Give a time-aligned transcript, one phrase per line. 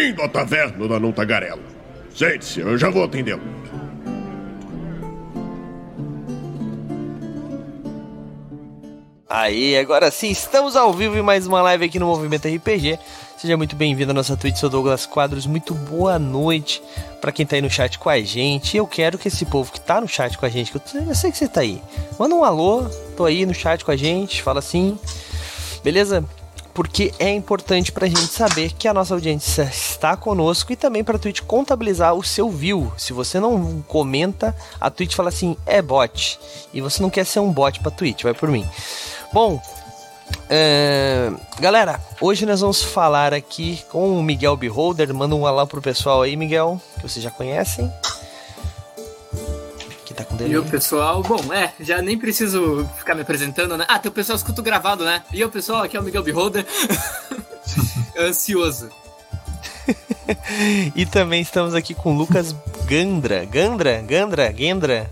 [0.00, 1.60] Bem-vindo à taverna da Não Tagarela.
[2.14, 3.42] Sente-se, eu já vou atendê-lo.
[9.28, 12.98] Aí, agora sim, estamos ao vivo em mais uma live aqui no Movimento RPG.
[13.36, 15.44] Seja muito bem-vindo à nossa Twitch, sou Douglas Quadros.
[15.44, 16.82] Muito boa noite
[17.20, 18.78] para quem tá aí no chat com a gente.
[18.78, 21.14] Eu quero que esse povo que tá no chat com a gente, que eu, eu
[21.14, 21.78] sei que você tá aí,
[22.18, 22.84] manda um alô,
[23.18, 24.98] tô aí no chat com a gente, fala assim,
[25.84, 26.24] beleza?
[26.80, 31.18] Porque é importante pra gente saber que a nossa audiência está conosco e também pra
[31.18, 32.90] Twitch contabilizar o seu view.
[32.96, 36.40] Se você não comenta, a Twitch fala assim, é bot.
[36.72, 38.66] E você não quer ser um bot pra Twitch, vai por mim.
[39.30, 39.60] Bom,
[40.48, 45.12] é, galera, hoje nós vamos falar aqui com o Miguel Beholder.
[45.12, 47.92] Manda um alô pro pessoal aí, Miguel, que vocês já conhecem.
[50.20, 53.86] Tá com E o pessoal, bom, é, já nem preciso ficar me apresentando, né?
[53.88, 55.22] Ah, tem o pessoal escuta gravado, né?
[55.32, 56.66] E o pessoal, aqui é o Miguel Beholder.
[58.18, 58.90] Ansioso.
[60.94, 63.44] e também estamos aqui com o Lucas Gandra.
[63.46, 64.02] Gandra?
[64.02, 64.52] Gandra?
[64.52, 65.10] Gendra?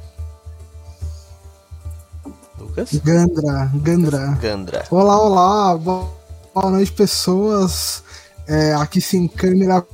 [2.58, 2.92] Lucas?
[2.97, 4.38] Gandra, Gandra.
[4.41, 4.84] Gandra.
[4.91, 8.02] Olá, olá, boa noite, pessoas.
[8.47, 9.86] É, aqui sem câmera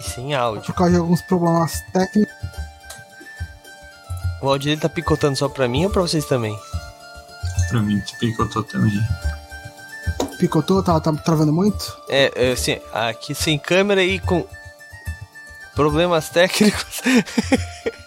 [0.00, 0.64] E sem áudio.
[0.66, 2.29] por causa de alguns problemas técnicos.
[4.40, 6.58] O áudio dele tá picotando só pra mim ou pra vocês também?
[7.68, 8.98] Pra mim, picotou também.
[10.38, 11.94] Picotou, tá, tá travando muito?
[12.08, 14.46] É, é, assim, aqui sem câmera e com
[15.74, 17.02] problemas técnicos.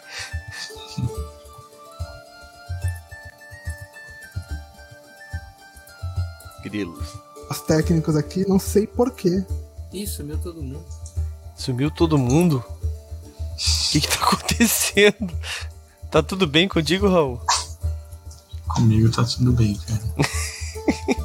[6.63, 7.07] Grilos.
[7.49, 9.45] As técnicas aqui, não sei porquê.
[9.91, 10.83] Isso, meu todo mundo.
[11.55, 12.63] Sumiu todo mundo?
[12.67, 15.31] O que, que tá acontecendo?
[16.13, 17.41] Tá tudo bem contigo, Raul?
[18.67, 19.99] Comigo tá tudo bem, cara.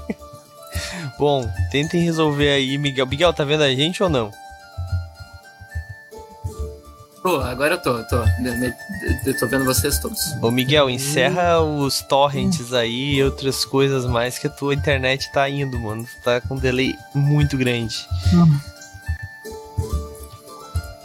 [1.18, 3.06] Bom, tentem resolver aí, Miguel.
[3.06, 4.30] Miguel, tá vendo a gente ou não?
[7.22, 8.16] Pô, agora eu tô, tô.
[9.26, 10.18] Eu tô vendo vocês todos.
[10.40, 15.50] Ô Miguel, encerra os torrents aí e outras coisas mais que a tua internet tá
[15.50, 16.08] indo, mano.
[16.24, 18.08] Tá com um delay muito grande.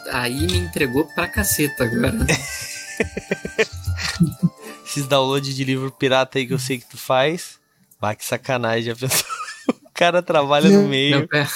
[0.10, 2.16] Aí me entregou pra caceta agora.
[4.86, 7.60] Esses downloads de livro pirata aí que eu sei que tu faz.
[8.00, 9.26] Bah, que sacanagem, já pensou?
[9.86, 11.20] O cara trabalha no meio.
[11.20, 11.48] Não, pera,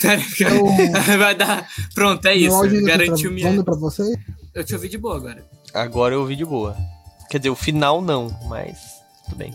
[0.00, 0.54] pera, cara.
[1.18, 1.68] Vai dar.
[1.92, 2.56] Pronto, é isso.
[2.56, 3.64] tá Garantiu minha.
[3.64, 4.14] pra você?
[4.54, 5.44] Eu te ouvi de boa agora.
[5.74, 6.76] Agora eu ouvi de boa.
[7.28, 8.78] Quer dizer, o final não, mas
[9.24, 9.52] tudo bem.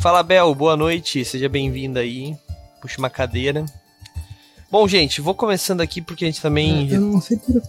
[0.00, 2.36] Fala, Bel, boa noite, seja bem-vindo aí.
[2.82, 3.64] Puxa uma cadeira.
[4.70, 6.90] Bom, gente, vou começando aqui porque a gente também.
[6.90, 7.62] Eu não sei porquê.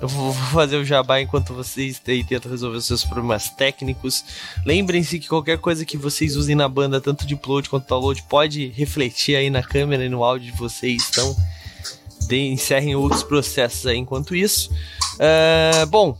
[0.00, 4.24] Eu vou fazer o jabá enquanto vocês tentam resolver os seus problemas técnicos.
[4.64, 8.68] Lembrem-se que qualquer coisa que vocês usem na banda, tanto de upload quanto download, pode
[8.68, 11.08] refletir aí na câmera e no áudio de vocês.
[11.10, 11.36] Então,
[12.28, 14.70] de- encerrem outros processos aí enquanto isso.
[15.18, 16.16] Ah, bom,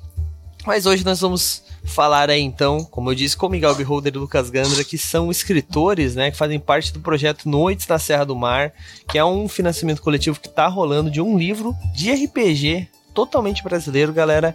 [0.67, 4.51] mas hoje nós vamos falar aí então, como eu disse, com Miguel Beholder e Lucas
[4.51, 8.73] Gandra, que são escritores, né, que fazem parte do projeto Noites na Serra do Mar,
[9.09, 14.13] que é um financiamento coletivo que tá rolando de um livro de RPG totalmente brasileiro,
[14.13, 14.55] galera.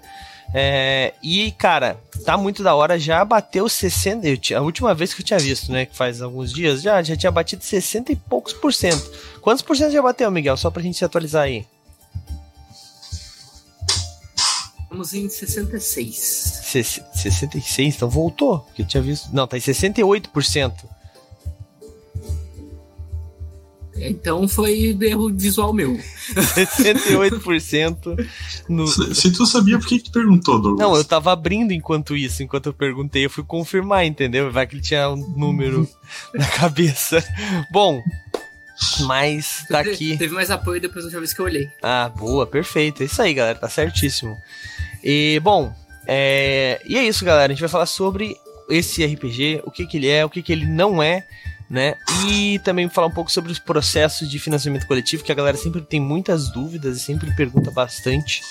[0.54, 3.00] É, e, cara, tá muito da hora.
[3.00, 4.28] Já bateu 60.
[4.28, 5.86] Eu a última vez que eu tinha visto, né?
[5.86, 9.10] Que faz alguns dias, já, já tinha batido 60 e poucos por cento.
[9.42, 10.58] Quantos por cento já bateu, Miguel?
[10.58, 11.66] Só pra gente se atualizar aí.
[14.92, 16.18] Vamos em 66.
[16.66, 18.68] Ses- 66, então voltou.
[18.76, 19.30] Que eu tinha visto.
[19.34, 20.74] Não, tá em 68%.
[23.96, 25.94] Então foi erro visual meu.
[26.36, 28.28] 68%
[28.68, 28.86] no.
[28.88, 30.80] Se, se tu sabia, por que, tu perguntou, Douglas?
[30.90, 34.52] Não, eu tava abrindo enquanto isso, enquanto eu perguntei, eu fui confirmar, entendeu?
[34.52, 35.88] Vai que ele tinha um número
[36.34, 37.24] na cabeça.
[37.72, 38.02] Bom,
[39.02, 40.18] mas tá aqui.
[40.18, 41.70] Teve mais apoio depois da última vez que eu olhei.
[41.84, 43.04] Ah, boa, perfeito.
[43.04, 44.36] É isso aí, galera, tá certíssimo.
[45.04, 45.74] E, bom,
[46.08, 46.82] é...
[46.86, 47.52] e é isso, galera.
[47.52, 48.36] A gente vai falar sobre
[48.70, 51.26] esse RPG, o que, que ele é, o que, que ele não é,
[51.70, 51.96] né?
[52.28, 55.82] E também falar um pouco sobre os processos de financiamento coletivo, que a galera sempre
[55.82, 58.42] tem muitas dúvidas e sempre pergunta bastante.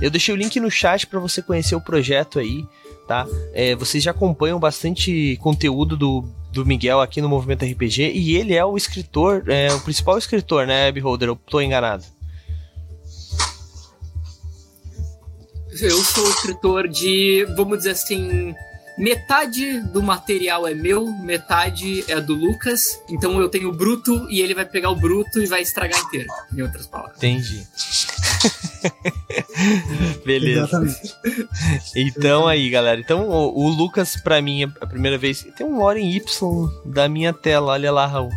[0.00, 2.66] Eu deixei o link no chat para você conhecer o projeto aí,
[3.06, 3.26] tá?
[3.52, 8.54] É, vocês já acompanham bastante conteúdo do, do Miguel aqui no Movimento RPG e ele
[8.54, 11.28] é o escritor, é o principal escritor, né, Beholder?
[11.28, 12.04] Eu tô enganado.
[15.80, 18.54] Eu sou escritor de, vamos dizer assim,
[18.96, 23.00] metade do material é meu, metade é do Lucas.
[23.08, 26.28] Então eu tenho o bruto e ele vai pegar o bruto e vai estragar inteiro,
[26.56, 27.16] em outras palavras.
[27.16, 27.66] Entendi.
[30.24, 30.60] Beleza.
[30.60, 31.14] Exatamente.
[31.96, 33.00] Então aí, galera.
[33.00, 35.46] Então o, o Lucas, pra mim, a primeira vez.
[35.56, 38.30] Tem um em Y da minha tela, olha lá, Raul.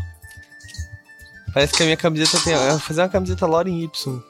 [1.53, 2.53] Parece que a minha camiseta tem.
[2.53, 4.23] Eu vou fazer uma camiseta Lore em Y.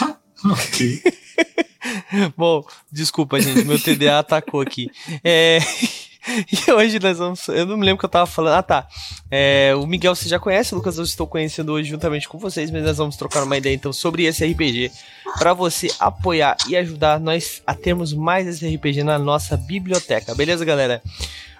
[0.44, 1.02] ok.
[2.36, 4.90] Bom, desculpa, gente, meu TDA atacou aqui.
[5.22, 5.58] É.
[6.52, 7.48] E hoje nós vamos.
[7.48, 8.54] Eu não me lembro o que eu tava falando.
[8.54, 8.86] Ah, tá.
[9.30, 12.70] É, o Miguel você já conhece, o Lucas eu estou conhecendo hoje juntamente com vocês,
[12.70, 14.92] mas nós vamos trocar uma ideia então sobre esse RPG
[15.38, 20.34] para você apoiar e ajudar nós a termos mais esse RPG na nossa biblioteca.
[20.34, 21.02] Beleza, galera?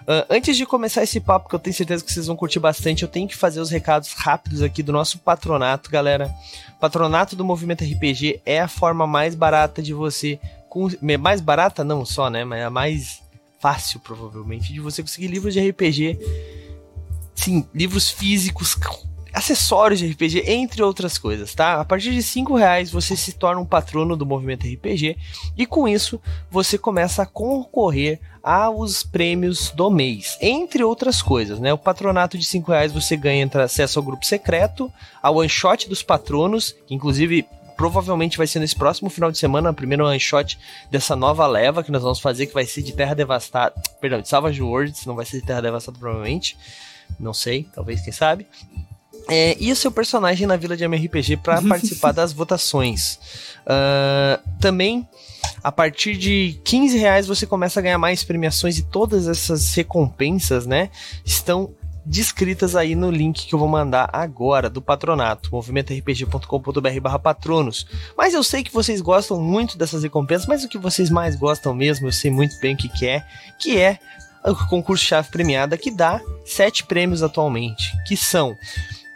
[0.01, 3.03] Uh, antes de começar esse papo, que eu tenho certeza que vocês vão curtir bastante,
[3.03, 6.33] eu tenho que fazer os recados rápidos aqui do nosso patronato, galera.
[6.79, 10.39] Patronato do Movimento RPG é a forma mais barata de você.
[11.19, 12.43] Mais barata, não só, né?
[12.43, 13.21] Mas a mais
[13.59, 16.17] fácil, provavelmente, de você conseguir livros de RPG.
[17.35, 18.75] Sim, livros físicos,
[19.33, 21.79] acessórios de RPG, entre outras coisas, tá?
[21.79, 25.17] A partir de 5 reais você se torna um patrono do movimento RPG
[25.57, 31.71] e com isso você começa a concorrer aos prêmios do mês, entre outras coisas, né?
[31.71, 34.91] O patronato de 5 reais você ganha acesso ao grupo secreto,
[35.21, 37.45] ao one shot dos patronos, que inclusive
[37.77, 40.59] provavelmente vai ser nesse próximo final de semana, o primeiro one shot
[40.91, 44.27] dessa nova leva que nós vamos fazer, que vai ser de Terra Devastada, perdão, de
[44.27, 46.57] Savage Worlds, não vai ser de Terra Devastada provavelmente,
[47.19, 48.45] não sei, talvez, quem sabe.
[49.31, 53.17] É, e o seu personagem na Vila de MRPG para participar das votações.
[53.61, 55.07] Uh, também,
[55.63, 60.65] a partir de 15 reais você começa a ganhar mais premiações e todas essas recompensas,
[60.67, 60.89] né,
[61.23, 61.73] estão
[62.05, 67.87] descritas aí no link que eu vou mandar agora do patronato, movimentorpg.com.br barra patronos.
[68.17, 71.73] Mas eu sei que vocês gostam muito dessas recompensas, mas o que vocês mais gostam
[71.73, 73.23] mesmo, eu sei muito bem o que, que é,
[73.57, 73.97] que é
[74.43, 78.57] o concurso chave premiada que dá sete prêmios atualmente, que são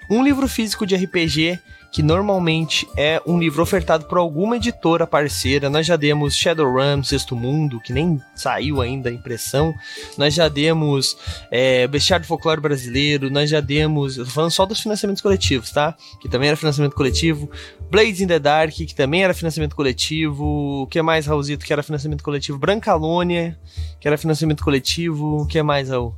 [0.09, 1.59] um livro físico de RPG
[1.95, 5.69] que normalmente é um livro ofertado por alguma editora parceira.
[5.69, 9.73] Nós já demos Shadowrun, Sexto Mundo, que nem saiu ainda a impressão.
[10.17, 11.15] Nós já demos
[11.49, 13.29] é, Bestiário Folclore Brasileiro.
[13.29, 14.17] Nós já demos.
[14.17, 15.95] Eu tô falando só dos financiamentos coletivos, tá?
[16.19, 17.49] Que também era financiamento coletivo.
[17.89, 20.81] Blades in the Dark, que também era financiamento coletivo.
[20.81, 22.57] O que mais, Raulzito, que era financiamento coletivo?
[22.57, 23.57] Brancalônia,
[24.01, 25.43] que era financiamento coletivo.
[25.43, 26.13] O que mais, Raul?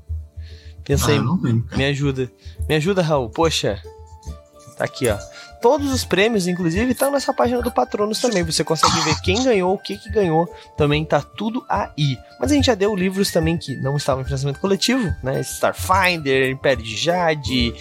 [0.84, 1.18] Pensei.
[1.18, 2.32] Ah, me ajuda.
[2.68, 3.30] Me ajuda, Raul.
[3.30, 3.82] Poxa.
[4.78, 5.18] Tá aqui, ó.
[5.60, 8.44] Todos os prêmios, inclusive, estão nessa página do Patronos também.
[8.44, 10.48] Você consegue ver quem ganhou, o que, que ganhou.
[10.78, 12.16] Também tá tudo aí.
[12.40, 15.42] Mas a gente já deu livros também que não estavam em financiamento coletivo, né?
[15.42, 17.74] Starfinder, Império de Jade,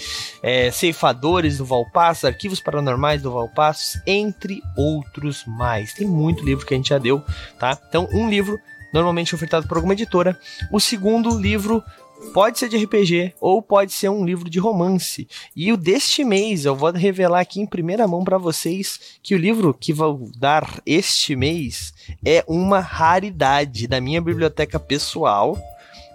[0.42, 5.92] é, Ceifadores do Valpasso, Arquivos Paranormais do Valpasso, entre outros mais.
[5.92, 7.22] Tem muito livro que a gente já deu,
[7.58, 7.78] tá?
[7.88, 8.58] Então, um livro
[8.90, 10.38] normalmente ofertado por alguma editora.
[10.72, 11.84] O segundo livro
[12.32, 15.26] pode ser de RPG ou pode ser um livro de romance.
[15.54, 19.38] E o deste mês, eu vou revelar aqui em primeira mão para vocês que o
[19.38, 25.58] livro que vou dar este mês é uma raridade da minha biblioteca pessoal,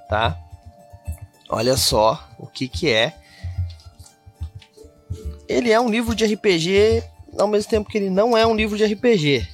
[0.08, 0.38] tá?
[1.50, 3.16] Olha só o que que é.
[5.48, 7.04] Ele é um livro de RPG,
[7.38, 9.48] ao mesmo tempo que ele não é um livro de RPG.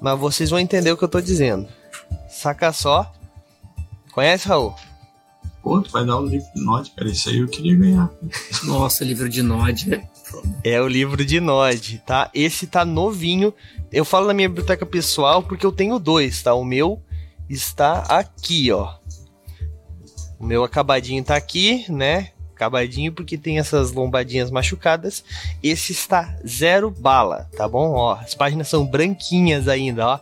[0.00, 1.68] Mas vocês vão entender o que eu tô dizendo.
[2.28, 3.12] Saca só.
[4.12, 4.74] Conhece, Raul?
[5.62, 7.10] Pô, tu vai dar o livro de Nod, cara.
[7.10, 8.10] Isso aí eu queria ganhar.
[8.64, 10.08] Nossa, livro de Nod.
[10.62, 12.30] É o livro de Nod, tá?
[12.32, 13.52] Esse tá novinho.
[13.92, 16.54] Eu falo na minha biblioteca pessoal porque eu tenho dois, tá?
[16.54, 17.02] O meu
[17.48, 18.94] está aqui, ó.
[20.38, 22.30] O meu acabadinho tá aqui, né?
[22.54, 25.24] Acabadinho porque tem essas lombadinhas machucadas.
[25.62, 27.92] Esse está zero bala, tá bom?
[27.92, 30.20] Ó, as páginas são branquinhas ainda, ó.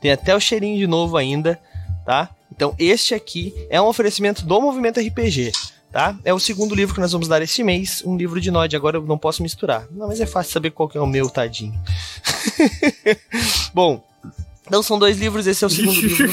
[0.00, 1.60] Tem até o cheirinho de novo ainda,
[2.04, 2.30] tá?
[2.54, 5.52] Então, este aqui é um oferecimento do Movimento RPG,
[5.90, 6.18] tá?
[6.22, 8.76] É o segundo livro que nós vamos dar este mês, um livro de Nod.
[8.76, 9.86] Agora eu não posso misturar.
[9.90, 11.74] Não, mas é fácil saber qual que é o meu, tadinho.
[13.72, 14.04] Bom,
[14.66, 16.32] então são dois livros, esse é o segundo livro.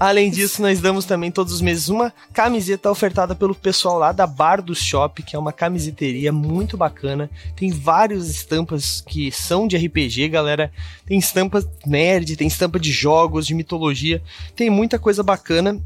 [0.00, 4.26] Além disso, nós damos também todos os meses uma camiseta ofertada pelo pessoal lá da
[4.26, 7.30] Bar do Shop, que é uma camiseteria muito bacana.
[7.54, 10.72] Tem várias estampas que são de RPG, galera.
[11.06, 14.22] Tem estampa nerd, tem estampa de jogos, de mitologia.
[14.56, 15.78] Tem muita coisa bacana.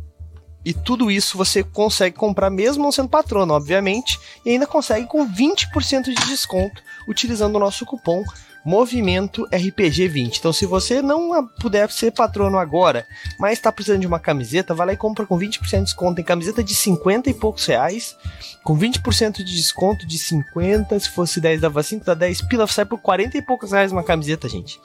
[0.65, 5.29] E tudo isso você consegue comprar mesmo não sendo patrono, obviamente, e ainda consegue com
[5.29, 8.23] 20% de desconto utilizando o nosso cupom
[8.64, 10.38] Movimento RPG 20.
[10.38, 13.07] Então, se você não puder ser patrono agora,
[13.38, 16.16] mas está precisando de uma camiseta, vai lá e compra com 20% de desconto.
[16.16, 18.16] Tem camiseta de 50 e poucos reais,
[18.62, 20.99] com 20% de desconto de 50.
[21.00, 24.04] Se fosse 10, dava 5, dá 10 pila, sai por 40 e poucos reais uma
[24.04, 24.81] camiseta, gente.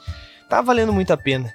[0.48, 1.54] Tá valendo muito a pena.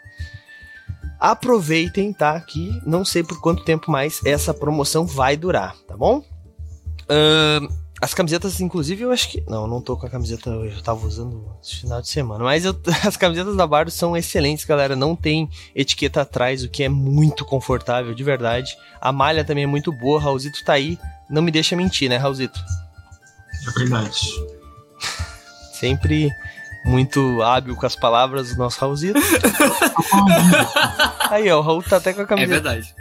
[1.20, 2.40] Aproveitem, tá?
[2.40, 6.24] Que não sei por quanto tempo mais essa promoção vai durar, tá bom?
[7.04, 9.44] Uh, as camisetas, inclusive, eu acho que.
[9.48, 12.44] Não, não tô com a camiseta, eu tava usando esse final de semana.
[12.44, 12.76] Mas eu...
[13.08, 14.96] as camisetas da Bardo são excelentes, galera.
[14.96, 18.76] Não tem etiqueta atrás, o que é muito confortável, de verdade.
[19.00, 20.20] A malha também é muito boa.
[20.20, 20.98] Raulzito tá aí.
[21.30, 22.60] Não me deixa mentir, né, Raulzito?
[23.68, 24.20] É verdade.
[25.74, 26.30] Sempre
[26.86, 29.20] muito hábil com as palavras do nosso Raulzito.
[31.30, 32.54] Aí, ó, o Raul tá até com a É camiseta.
[32.54, 32.94] verdade.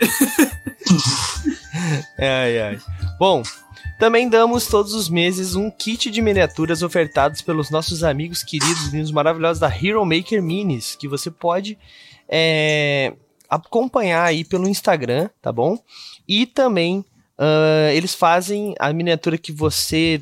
[2.19, 2.79] Ai, ai.
[3.19, 3.43] Bom,
[4.03, 9.13] também damos todos os meses um kit de miniaturas ofertados pelos nossos amigos queridos, lindos,
[9.13, 11.79] maravilhosos da Hero Maker Minis, que você pode
[12.29, 13.15] é,
[13.49, 15.79] acompanhar aí pelo Instagram, tá bom?
[16.27, 17.05] E também
[17.39, 20.21] ah, eles fazem a miniatura que você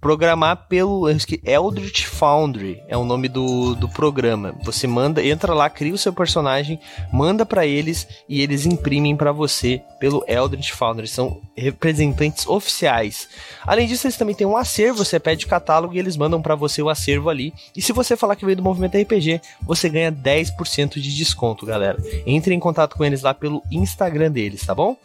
[0.00, 4.54] programar pelo Eldritch Foundry é o nome do, do programa.
[4.62, 6.78] Você manda, entra lá, cria o seu personagem,
[7.12, 11.08] manda pra eles e eles imprimem pra você pelo Eldritch Foundry.
[11.08, 13.28] São representantes oficiais.
[13.66, 15.04] Além disso, eles também têm um acervo.
[15.04, 17.52] Você pede o catálogo e eles mandam pra você o acervo ali.
[17.76, 22.02] E se você falar que veio do Movimento RPG, você ganha 10% de desconto, galera.
[22.26, 24.96] Entre em contato com eles lá pelo Instagram deles, tá bom?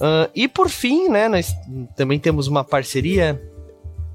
[0.00, 1.54] Ah, e por fim, né, nós
[1.96, 3.40] também temos uma parceria.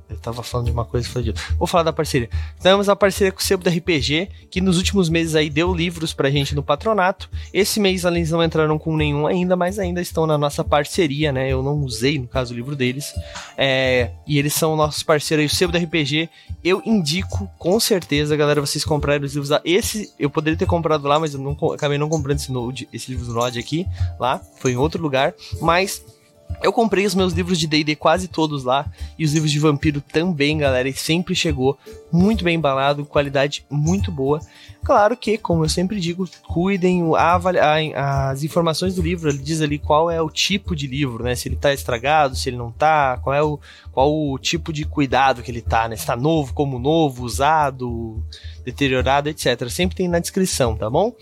[0.10, 1.44] Eu tava falando de uma coisa e falei de outra.
[1.58, 2.30] Vou falar da parceria.
[2.62, 6.14] Temos a parceria com o Sebo da RPG, que nos últimos meses aí deu livros
[6.14, 7.30] pra gente no patronato.
[7.54, 11.52] Esse mês eles não entraram com nenhum ainda, mas ainda estão na nossa parceria, né?
[11.52, 13.14] Eu não usei, no caso, o livro deles.
[13.56, 16.28] É, e eles são nossos parceiros aí, o Sebo da RPG.
[16.64, 19.62] Eu indico, com certeza, galera, vocês comprarem os livros lá.
[19.64, 23.12] Esse eu poderia ter comprado lá, mas eu não, acabei não comprando esse, node, esse
[23.12, 23.86] livro do Node aqui,
[24.20, 24.42] lá.
[24.58, 25.36] Foi em outro lugar.
[25.62, 26.04] Mas
[26.62, 28.86] eu comprei os meus livros de D&D quase todos lá
[29.18, 31.78] e os livros de vampiro também, galera, e sempre chegou
[32.12, 34.42] muito bem embalado, qualidade muito boa.
[34.84, 37.04] Claro que, como eu sempre digo, cuidem
[37.96, 41.36] as informações do livro, ele diz ali qual é o tipo de livro, né?
[41.36, 43.60] Se ele tá estragado, se ele não tá, qual é o
[44.00, 45.98] qual o tipo de cuidado que ele tá, né?
[45.98, 48.24] Se tá novo, como novo, usado,
[48.64, 49.68] deteriorado, etc.
[49.70, 51.14] Sempre tem na descrição, tá bom?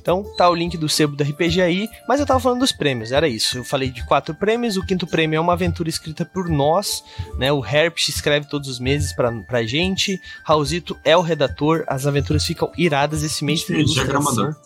[0.00, 3.12] Então tá o link do sebo do RPG aí, mas eu tava falando dos prêmios,
[3.12, 3.58] era isso.
[3.58, 7.04] Eu falei de quatro prêmios, o quinto prêmio é uma aventura escrita por nós,
[7.36, 7.52] né?
[7.52, 12.46] O Herpes escreve todos os meses pra, pra gente, Raulzito é o redator, as aventuras
[12.46, 13.68] ficam iradas esse mês.
[13.68, 14.04] ilustração.
[14.04, 14.56] Diagramador.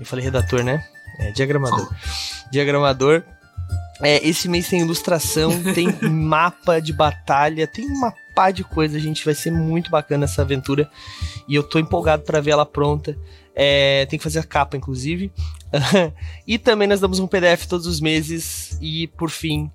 [0.00, 0.82] Eu falei redator, né?
[1.18, 1.86] É, diagramador.
[2.50, 3.22] Diagramador.
[4.00, 9.24] É, esse mês tem ilustração, tem mapa de batalha, tem uma pá de coisa, gente.
[9.24, 10.90] Vai ser muito bacana essa aventura.
[11.48, 13.16] E eu tô empolgado pra ver ela pronta.
[13.54, 15.32] É, tem que fazer a capa, inclusive.
[16.46, 18.76] e também nós damos um PDF todos os meses.
[18.80, 19.70] E por fim,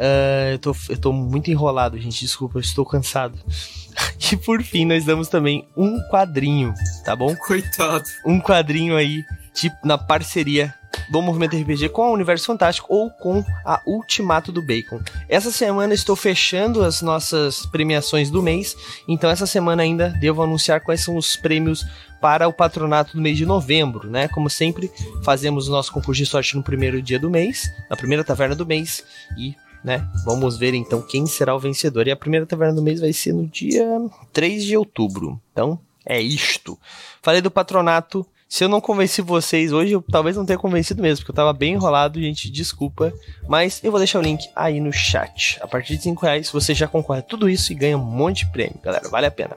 [0.00, 2.20] ah, eu, tô, eu tô muito enrolado, gente.
[2.20, 3.38] Desculpa, eu estou cansado.
[4.32, 6.72] e por fim, nós damos também um quadrinho,
[7.04, 7.36] tá bom?
[7.36, 8.04] Coitado.
[8.24, 9.22] um quadrinho aí,
[9.52, 10.74] tipo, na parceria
[11.08, 15.00] do Movimento RPG com a Universo Fantástico ou com a Ultimato do Bacon.
[15.28, 18.76] Essa semana estou fechando as nossas premiações do mês,
[19.08, 21.84] então essa semana ainda devo anunciar quais são os prêmios
[22.20, 24.28] para o patronato do mês de novembro, né?
[24.28, 24.90] Como sempre,
[25.24, 28.66] fazemos o nosso concurso de sorte no primeiro dia do mês, na primeira taverna do
[28.66, 29.04] mês
[29.38, 30.06] e né?
[30.24, 32.06] Vamos ver então quem será o vencedor.
[32.06, 33.84] E a primeira taverna do mês vai ser no dia
[34.32, 35.40] 3 de outubro.
[35.52, 36.78] Então, é isto.
[37.22, 38.26] Falei do patronato.
[38.50, 41.52] Se eu não convenci vocês hoje, eu talvez não tenha convencido mesmo, porque eu tava
[41.52, 43.12] bem enrolado, gente, desculpa.
[43.48, 45.56] Mas eu vou deixar o link aí no chat.
[45.62, 48.44] A partir de 5 reais você já concorre a tudo isso e ganha um monte
[48.44, 49.08] de prêmio, galera.
[49.08, 49.56] Vale a pena.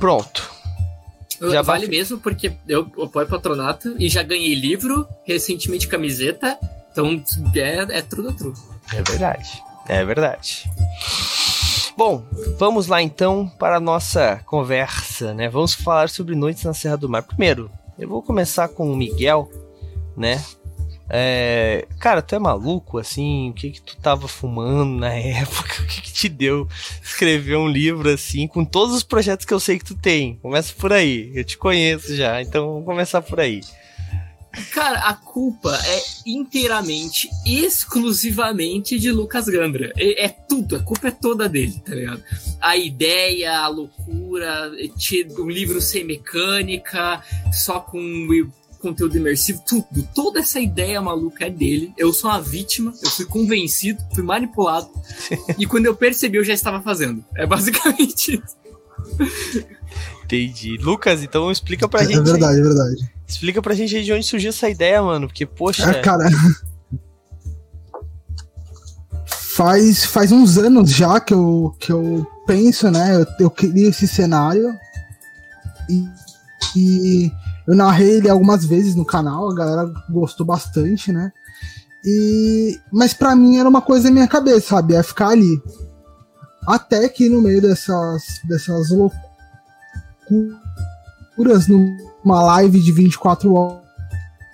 [0.00, 0.50] Pronto.
[1.40, 6.58] Já vale vai- mesmo, porque eu apoio patronato e já ganhei livro, recentemente camiseta.
[6.90, 7.22] Então
[7.54, 8.58] é, é tudo tudo.
[8.92, 9.62] É verdade.
[9.88, 10.68] É verdade.
[11.96, 12.24] Bom,
[12.58, 15.48] vamos lá então para a nossa conversa, né?
[15.48, 17.22] Vamos falar sobre Noites na Serra do Mar.
[17.22, 19.48] Primeiro, eu vou começar com o Miguel,
[20.16, 20.44] né?
[21.08, 23.50] É, cara, tu é maluco, assim?
[23.50, 25.82] O que que tu tava fumando na época?
[25.82, 26.66] O que que te deu
[27.00, 30.34] escrever um livro assim, com todos os projetos que eu sei que tu tem?
[30.42, 33.60] Começa por aí, eu te conheço já, então vamos começar por aí.
[34.72, 39.92] Cara, a culpa é inteiramente, exclusivamente de Lucas Gandra.
[39.96, 42.22] É, é tudo, a culpa é toda dele, tá ligado?
[42.60, 44.70] A ideia, a loucura,
[45.38, 48.00] um livro sem mecânica, só com
[48.80, 49.86] conteúdo imersivo, tudo.
[50.14, 51.92] Toda essa ideia maluca é dele.
[51.96, 54.90] Eu sou uma vítima, eu fui convencido, fui manipulado.
[55.58, 57.24] e quando eu percebi, eu já estava fazendo.
[57.34, 58.56] É basicamente isso.
[60.24, 60.76] Entendi.
[60.78, 62.18] Lucas, então explica pra É gente.
[62.18, 62.24] aí.
[62.24, 63.13] verdade, é verdade.
[63.26, 65.26] Explica pra gente aí de onde surgiu essa ideia, mano.
[65.26, 65.90] Porque, poxa.
[65.90, 66.28] É, cara.
[69.26, 73.14] Faz, faz uns anos já que eu, que eu penso, né?
[73.14, 74.74] Eu, eu queria esse cenário.
[75.88, 76.04] E,
[76.76, 77.32] e
[77.66, 81.32] eu narrei ele algumas vezes no canal, a galera gostou bastante, né?
[82.04, 84.94] E, mas pra mim era uma coisa na minha cabeça, sabe?
[84.94, 85.62] É ficar ali.
[86.66, 89.16] Até que no meio dessas, dessas loucuras,
[92.24, 93.52] numa live de 24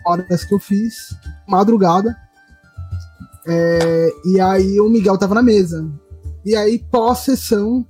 [0.05, 2.17] horas que eu fiz, madrugada.
[3.47, 5.89] É, e aí o Miguel tava na mesa.
[6.45, 7.87] E aí, pós-sessão,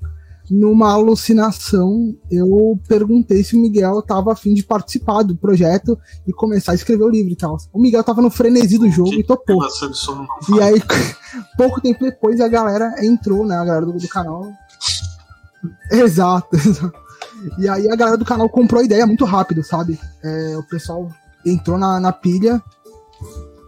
[0.51, 5.97] numa alucinação, eu perguntei se o Miguel tava afim de participar do projeto
[6.27, 7.57] e começar a escrever o livro e tal.
[7.73, 9.59] O Miguel tava no frenesi do jogo e topou.
[10.57, 10.83] E aí,
[11.57, 13.57] pouco tempo depois, a galera entrou, né?
[13.57, 14.51] A galera do, do canal.
[15.93, 17.10] Exato, exato.
[17.59, 19.99] E aí a galera do canal comprou a ideia muito rápido, sabe?
[20.23, 21.09] É, o pessoal
[21.45, 22.63] entrou na, na pilha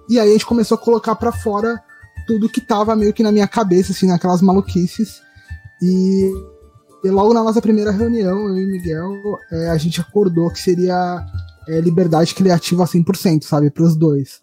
[0.09, 1.83] e aí a gente começou a colocar para fora
[2.27, 5.23] tudo que tava meio que na minha cabeça, assim, naquelas maluquices.
[5.81, 6.31] E,
[7.05, 9.13] e logo na nossa primeira reunião, eu e Miguel,
[9.51, 11.25] é, a gente acordou que seria
[11.69, 13.71] é, liberdade criativa 100%, sabe?
[13.71, 14.43] Para os dois.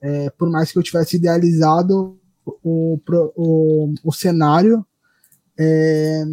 [0.00, 2.18] É, por mais que eu tivesse idealizado
[2.62, 2.98] o,
[3.36, 4.84] o, o cenário,
[5.58, 6.24] é,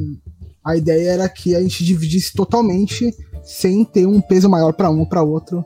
[0.63, 4.99] a ideia era que a gente dividisse totalmente sem ter um peso maior para um
[4.99, 5.65] ou para outro.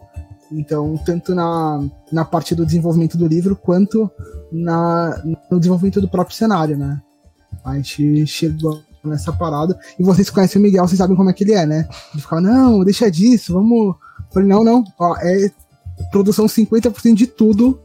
[0.52, 4.10] Então, tanto na, na parte do desenvolvimento do livro, quanto
[4.52, 7.02] na, no desenvolvimento do próprio cenário, né?
[7.64, 9.78] A gente chegou nessa parada.
[10.00, 11.88] E vocês conhecem o Miguel, vocês sabem como é que ele é, né?
[12.14, 13.96] Ele ficava, não, deixa disso, vamos.
[13.96, 15.52] Eu falei, não, não, ó, é
[16.12, 17.80] produção 50% de tudo,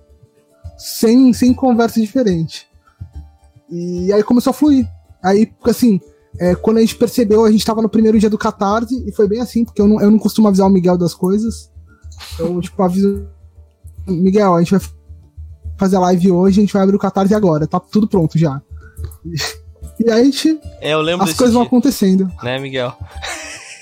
[0.77, 2.67] sem, sem conversa diferente.
[3.71, 4.87] E aí começou a fluir.
[5.23, 6.01] Aí, assim,
[6.43, 9.29] é, quando a gente percebeu, a gente tava no primeiro dia do Catarse, e foi
[9.29, 11.71] bem assim, porque eu não, eu não costumo avisar o Miguel das coisas.
[12.37, 13.29] Eu, tipo, aviso.
[14.09, 14.81] Miguel, a gente vai
[15.79, 18.61] fazer a live hoje, a gente vai abrir o Catarse agora, tá tudo pronto já.
[20.01, 20.59] E aí a gente.
[20.81, 22.29] É, eu lembro As coisas vão acontecendo.
[22.43, 22.93] Né, Miguel?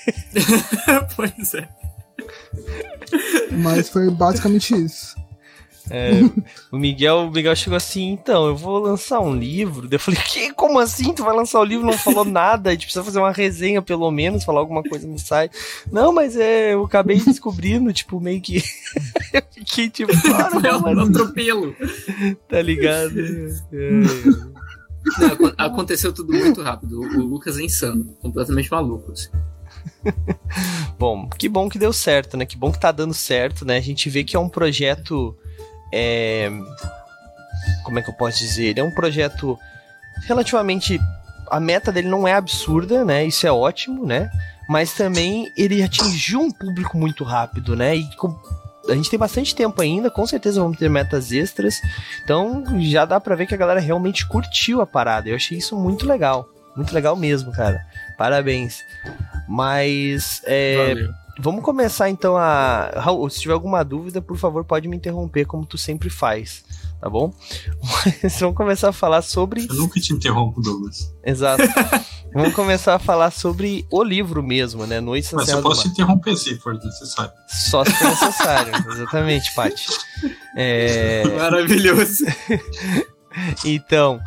[1.15, 1.67] pois é.
[3.51, 5.15] Mas foi basicamente isso.
[5.89, 6.11] É,
[6.71, 9.87] o Miguel, o Miguel chegou assim, então, eu vou lançar um livro.
[9.89, 10.53] Eu falei, que?
[10.53, 11.13] Como assim?
[11.13, 11.85] Tu vai lançar o livro?
[11.85, 12.69] Não falou nada.
[12.69, 15.55] A gente precisa fazer uma resenha, pelo menos, falar alguma coisa no site.
[15.91, 18.57] Não, mas é, eu acabei descobrindo, tipo, meio que.
[19.33, 21.75] eu fiquei tipo, claro, é um atropelo.
[22.47, 23.19] Tá ligado?
[23.19, 24.51] É.
[25.19, 27.01] Não, aconteceu tudo muito rápido.
[27.01, 29.11] O Lucas é insano, completamente maluco.
[29.11, 29.29] Assim.
[30.97, 32.45] bom, que bom que deu certo, né?
[32.45, 33.77] Que bom que tá dando certo, né?
[33.77, 35.35] A gente vê que é um projeto
[35.91, 36.49] é,
[37.83, 38.65] como é que eu posso dizer?
[38.65, 39.57] Ele é um projeto
[40.27, 40.99] relativamente.
[41.49, 43.25] A meta dele não é absurda, né?
[43.25, 44.31] Isso é ótimo, né?
[44.69, 47.95] Mas também ele atingiu um público muito rápido, né?
[47.95, 48.33] E com,
[48.87, 51.81] a gente tem bastante tempo ainda, com certeza vamos ter metas extras.
[52.23, 55.29] Então já dá pra ver que a galera realmente curtiu a parada.
[55.29, 56.47] Eu achei isso muito legal.
[56.75, 57.85] Muito legal mesmo, cara.
[58.17, 58.79] Parabéns.
[59.47, 60.41] Mas.
[60.45, 60.93] É,
[61.43, 62.91] Vamos começar então a.
[62.97, 66.63] Raul, se tiver alguma dúvida, por favor, pode me interromper, como tu sempre faz,
[67.01, 67.33] tá bom?
[68.21, 69.65] Mas vamos começar a falar sobre.
[69.67, 71.11] Eu nunca te interrompo, Douglas.
[71.25, 71.63] Exato.
[72.31, 75.01] vamos começar a falar sobre o livro mesmo, né?
[75.01, 77.33] Noites Mas eu posso te interromper se for necessário.
[77.47, 79.87] Só se for necessário, exatamente, Paty.
[80.55, 81.23] É...
[81.39, 82.23] Maravilhoso.
[83.65, 84.21] então,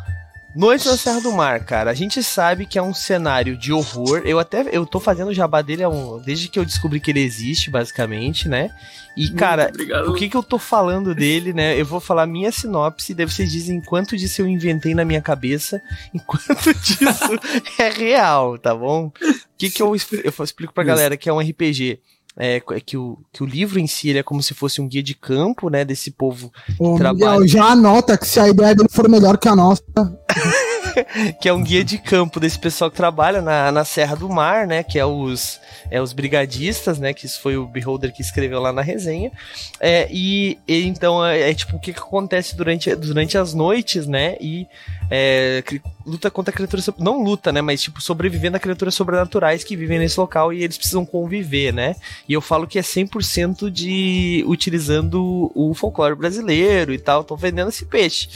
[0.55, 1.91] Noite na Serra do Mar, cara.
[1.91, 4.21] A gente sabe que é um cenário de horror.
[4.23, 5.83] Eu até eu tô fazendo o jabá dele
[6.23, 8.71] desde que eu descobri que ele existe, basicamente, né?
[9.17, 9.69] E, cara,
[10.07, 11.79] o que que eu tô falando dele, né?
[11.79, 15.81] Eu vou falar minha sinopse, daí vocês dizem quanto disso eu inventei na minha cabeça,
[16.13, 17.39] enquanto disso
[17.77, 19.07] é real, tá bom?
[19.07, 19.13] O
[19.57, 21.99] que que eu, eu explico pra galera que é um RPG?
[22.37, 25.01] É, é, que, o, que o livro em si é como se fosse um guia
[25.01, 27.39] de campo, né, desse povo Ô, que trabalha.
[27.39, 29.83] Miguel, já anota que se a ideia dele for melhor que a nossa.
[31.39, 34.67] que é um guia de campo desse pessoal que trabalha na, na Serra do Mar,
[34.67, 34.83] né?
[34.83, 37.13] Que é os, é os brigadistas, né?
[37.13, 39.31] Que isso foi o Beholder que escreveu lá na resenha.
[39.79, 44.07] É, e, e, então é, é, tipo o que, que acontece durante, durante as noites,
[44.07, 44.35] né?
[44.39, 44.67] E
[45.09, 45.63] é,
[46.05, 46.89] luta contra criaturas.
[46.97, 47.61] Não luta, né?
[47.61, 51.95] Mas, tipo, sobrevivendo a criaturas sobrenaturais que vivem nesse local e eles precisam conviver, né?
[52.27, 54.43] E eu falo que é 100% de.
[54.47, 57.23] utilizando o folclore brasileiro e tal.
[57.23, 58.29] Tô vendendo esse peixe.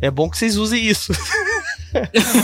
[0.00, 1.12] É bom que vocês usem isso.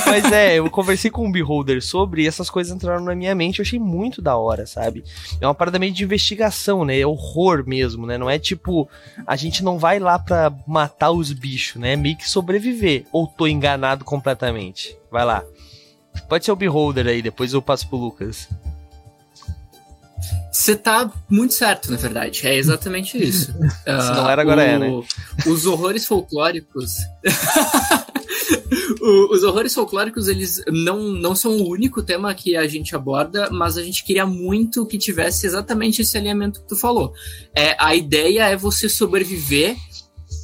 [0.06, 3.58] Mas é, eu conversei com o Beholder sobre e essas coisas entraram na minha mente.
[3.58, 5.04] Eu achei muito da hora, sabe?
[5.40, 6.98] É uma parada meio de investigação, né?
[7.00, 8.18] É horror mesmo, né?
[8.18, 8.88] Não é tipo,
[9.26, 11.94] a gente não vai lá pra matar os bichos, né?
[11.94, 13.06] É meio que sobreviver.
[13.12, 14.96] Ou tô enganado completamente.
[15.10, 15.44] Vai lá.
[16.28, 18.48] Pode ser o Beholder aí, depois eu passo pro Lucas.
[20.50, 22.46] Você tá muito certo, na verdade.
[22.46, 23.52] É exatamente isso.
[23.52, 25.02] Se não era, agora o, é, né?
[25.46, 26.96] Os horrores folclóricos.
[29.00, 33.48] o, os horrores folclóricos, eles não, não são o único tema que a gente aborda,
[33.50, 37.12] mas a gente queria muito que tivesse exatamente esse alinhamento que tu falou.
[37.54, 39.76] É, a ideia é você sobreviver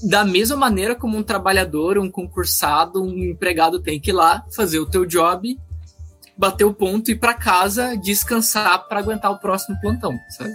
[0.04, 4.78] da mesma maneira como um trabalhador, um concursado, um empregado tem que ir lá fazer
[4.78, 5.58] o teu job,
[6.36, 10.52] bater o ponto e para casa descansar para aguentar o próximo plantão, sabe?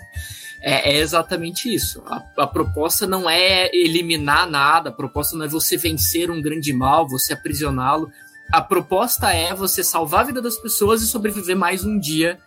[0.62, 2.04] É, é exatamente isso.
[2.06, 6.74] A, a, proposta não é eliminar nada, a proposta não é você vencer um grande
[6.74, 8.12] mal, você aprisioná-lo.
[8.52, 12.38] A proposta é você salvar a vida das pessoas e sobreviver mais um dia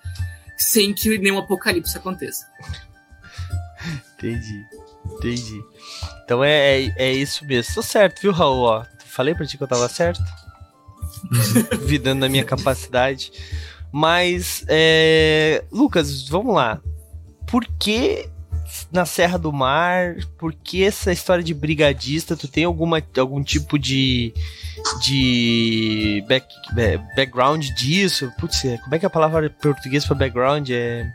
[0.58, 2.46] sem que nenhum apocalipse aconteça.
[4.14, 4.81] Entendi.
[5.22, 5.64] Entendi.
[6.24, 7.74] Então é, é, é isso mesmo.
[7.74, 8.62] Tô certo, viu, Raul?
[8.62, 10.22] Ó, falei pra ti que eu tava certo.
[11.86, 13.32] Vidando na minha capacidade.
[13.92, 15.62] Mas, é...
[15.70, 16.80] Lucas, vamos lá.
[17.46, 18.28] Por que
[18.90, 20.16] na Serra do Mar?
[20.38, 22.36] Por que essa história de brigadista?
[22.36, 24.32] Tu tem alguma, algum tipo de,
[25.02, 26.46] de back,
[27.14, 28.32] background disso?
[28.40, 30.70] Putz, como é que é a palavra portuguesa para background?
[30.70, 31.12] É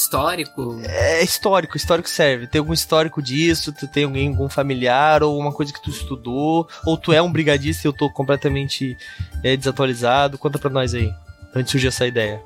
[0.00, 0.80] Histórico?
[0.84, 2.46] É histórico, histórico serve.
[2.46, 3.70] Tem algum histórico disso?
[3.70, 6.66] Tu tem alguém, algum familiar ou uma coisa que tu estudou?
[6.86, 8.96] Ou tu é um brigadista e eu tô completamente
[9.44, 10.38] é, desatualizado?
[10.38, 11.12] Conta pra nós aí,
[11.54, 12.42] antes surgir essa ideia.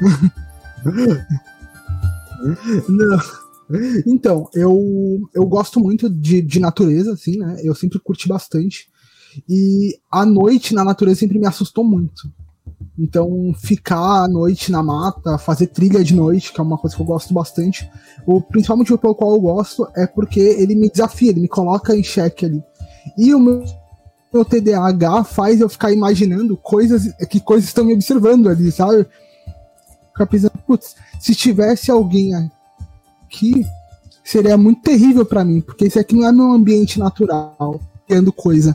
[2.86, 3.18] Não.
[4.06, 7.56] Então, eu, eu gosto muito de, de natureza, assim, né?
[7.64, 8.90] Eu sempre curti bastante.
[9.48, 12.30] E a noite na natureza sempre me assustou muito.
[12.98, 17.02] Então, ficar à noite na mata, fazer trilha de noite, que é uma coisa que
[17.02, 17.90] eu gosto bastante.
[18.26, 21.94] O principal motivo pelo qual eu gosto é porque ele me desafia, ele me coloca
[21.94, 22.64] em xeque ali.
[23.18, 23.64] E o meu,
[24.32, 29.06] meu TDAH faz eu ficar imaginando coisas que coisas estão me observando ali, sabe?
[30.08, 33.66] Ficar pensando, putz, se tivesse alguém aqui,
[34.24, 37.78] seria muito terrível para mim, porque isso aqui não é meu ambiente natural,
[38.08, 38.74] criando coisa.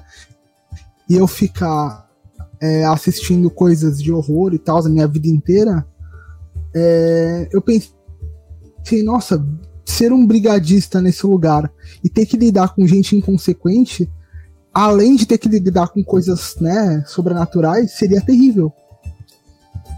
[1.09, 2.00] E eu ficar
[2.61, 5.85] é, assistindo coisas de horror e tal a minha vida inteira,
[6.73, 9.43] é, eu pensei, nossa,
[9.85, 11.71] ser um brigadista nesse lugar
[12.03, 14.09] e ter que lidar com gente inconsequente,
[14.73, 18.71] além de ter que lidar com coisas né, sobrenaturais, seria terrível.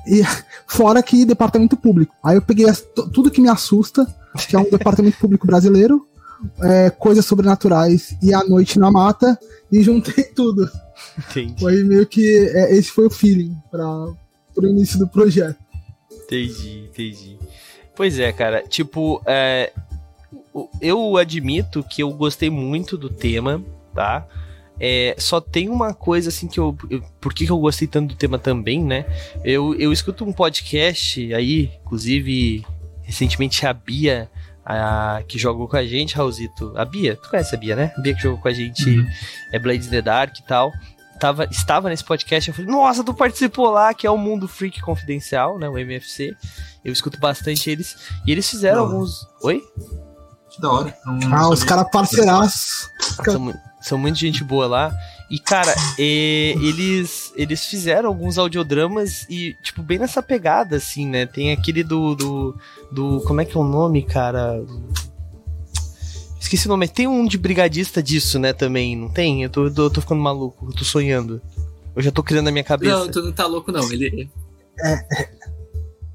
[0.08, 0.22] E
[0.66, 2.16] fora que departamento público.
[2.24, 2.66] Aí eu peguei
[3.14, 4.08] tudo que me assusta,
[4.48, 6.08] que é um departamento público brasileiro,
[6.62, 9.38] é, coisas sobrenaturais e a noite na mata,
[9.72, 10.70] e juntei tudo.
[11.18, 11.60] Entendi.
[11.60, 12.50] Foi meio que.
[12.54, 15.58] É, esse foi o feeling para o início do projeto.
[16.12, 17.38] Entendi, entendi.
[17.96, 18.64] Pois é, cara.
[18.68, 19.72] Tipo, é,
[20.82, 24.28] eu admito que eu gostei muito do tema, tá?
[24.80, 27.02] É, só tem uma coisa assim que eu, eu.
[27.22, 29.06] Por que eu gostei tanto do tema também, né?
[29.44, 32.66] Eu, eu escuto um podcast aí, inclusive
[33.04, 34.30] recentemente a Bia,
[34.66, 36.74] a, que jogou com a gente, Raulzito.
[36.76, 37.94] A Bia, tu conhece a Bia, né?
[37.98, 39.08] A Bia que jogou com a gente uhum.
[39.52, 40.72] é Blades in the Dark e tal
[41.24, 44.82] tava, estava nesse podcast, eu falei, nossa, tu participou lá, que é o Mundo Freak
[44.82, 45.70] Confidencial, né?
[45.70, 46.36] O MFC.
[46.84, 47.96] Eu escuto bastante eles.
[48.26, 49.26] E eles fizeram alguns.
[49.42, 49.64] Oi?
[50.50, 50.98] Que da hora.
[51.06, 52.90] Não ah, os caras parceiraços.
[53.24, 54.94] São, são muita gente boa lá.
[55.34, 61.26] E, cara, e, eles, eles fizeram alguns audiodramas e, tipo, bem nessa pegada, assim, né?
[61.26, 62.14] Tem aquele do.
[62.14, 62.56] do,
[62.92, 64.64] do como é que é o nome, cara?
[66.40, 66.88] Esqueci o nome.
[66.88, 69.42] Tem um de brigadista disso, né, também, não tem?
[69.42, 71.42] Eu tô, eu tô ficando maluco, eu tô sonhando.
[71.96, 72.96] Eu já tô criando na minha cabeça.
[72.96, 73.92] Não, tu não tá louco, não.
[73.92, 74.30] Ele.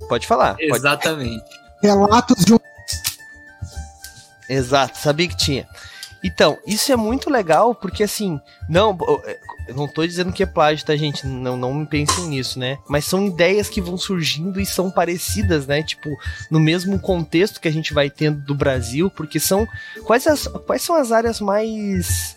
[0.09, 0.55] Pode falar.
[0.61, 1.43] Exatamente.
[1.43, 1.83] Pode.
[1.83, 2.59] Relatos de um.
[4.49, 5.67] Exato, sabia que tinha.
[6.23, 8.97] Então, isso é muito legal, porque assim, não,
[9.69, 11.27] eu não tô dizendo que é plágio, tá, gente?
[11.27, 12.79] Não, não pensem nisso, né?
[12.89, 15.83] Mas são ideias que vão surgindo e são parecidas, né?
[15.83, 16.11] Tipo,
[16.51, 19.67] no mesmo contexto que a gente vai tendo do Brasil, porque são.
[20.05, 22.37] Quais, as, quais são as áreas mais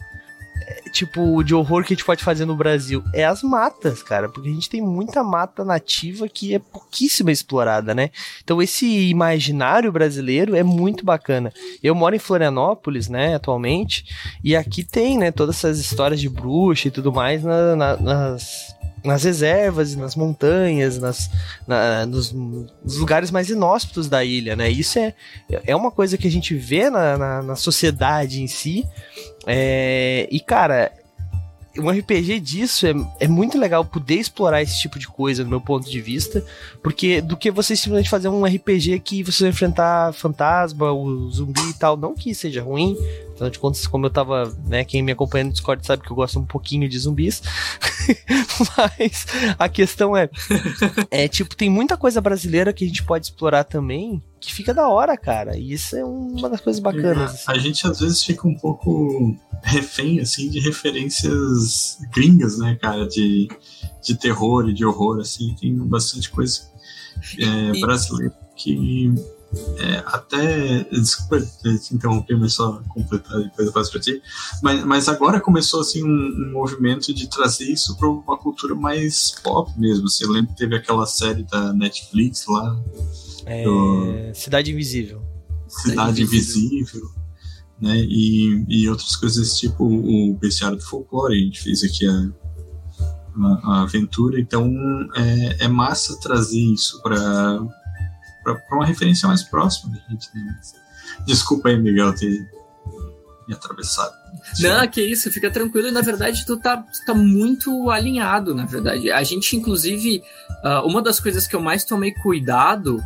[0.91, 3.03] tipo, de horror que a gente pode fazer no Brasil?
[3.13, 7.93] É as matas, cara, porque a gente tem muita mata nativa que é pouquíssima explorada,
[7.95, 8.09] né?
[8.43, 11.53] Então esse imaginário brasileiro é muito bacana.
[11.81, 14.05] Eu moro em Florianópolis, né, atualmente,
[14.43, 18.75] e aqui tem, né, todas essas histórias de bruxa e tudo mais na, na, nas
[19.03, 21.29] nas reservas, nas montanhas, nas,
[21.67, 24.69] na, nos, nos, lugares mais inóspitos da ilha, né?
[24.69, 25.13] Isso é,
[25.49, 28.85] é uma coisa que a gente vê na, na, na sociedade em si.
[29.47, 30.91] É, e, cara,
[31.77, 35.61] um RPG disso é, é muito legal poder explorar esse tipo de coisa, do meu
[35.61, 36.43] ponto de vista,
[36.83, 41.69] porque do que você simplesmente fazer um RPG que você vai enfrentar fantasma, o zumbi
[41.69, 42.97] e tal, não que seja ruim,
[43.33, 46.15] Afinal de contas, como eu tava, né, quem me acompanha no Discord sabe que eu
[46.15, 47.41] gosto um pouquinho de zumbis.
[48.77, 49.25] Mas
[49.57, 50.29] a questão é,
[51.09, 54.87] é tipo, tem muita coisa brasileira que a gente pode explorar também, que fica da
[54.87, 55.57] hora, cara.
[55.57, 57.31] E isso é uma das coisas bacanas.
[57.31, 57.43] Assim.
[57.47, 63.47] A gente às vezes fica um pouco refém, assim, de referências gringas, né, cara, de,
[64.03, 65.55] de terror e de horror, assim.
[65.59, 66.61] Tem bastante coisa
[67.39, 69.13] é, brasileira que
[69.77, 70.83] é, até.
[70.91, 74.21] Desculpa te interromper, mas só completar e depois eu passo pra ti.
[74.61, 79.31] Mas, mas agora começou assim, um, um movimento de trazer isso para uma cultura mais
[79.43, 80.05] pop mesmo.
[80.05, 82.79] Assim, eu lembro que teve aquela série da Netflix lá.
[83.45, 83.63] É...
[83.63, 84.31] Do...
[84.33, 85.21] Cidade Invisível.
[85.67, 86.79] Cidade, Cidade Invisível.
[86.79, 87.09] Invisível.
[87.81, 87.97] né?
[87.97, 92.29] E, e outras coisas tipo o Bestiário do Folclore, a gente fez aqui a,
[93.37, 94.71] a, a aventura, então
[95.15, 97.59] é, é massa trazer isso para
[98.71, 100.29] uma referência mais próxima da gente.
[100.33, 100.59] Né?
[101.25, 102.47] Desculpa aí, Miguel, ter
[103.47, 104.13] me atravessado.
[104.59, 105.87] Não, que isso, fica tranquilo.
[105.87, 109.11] E na verdade, tu tá, tá muito alinhado, na verdade.
[109.11, 110.23] A gente, inclusive,
[110.63, 112.97] uh, uma das coisas que eu mais tomei cuidado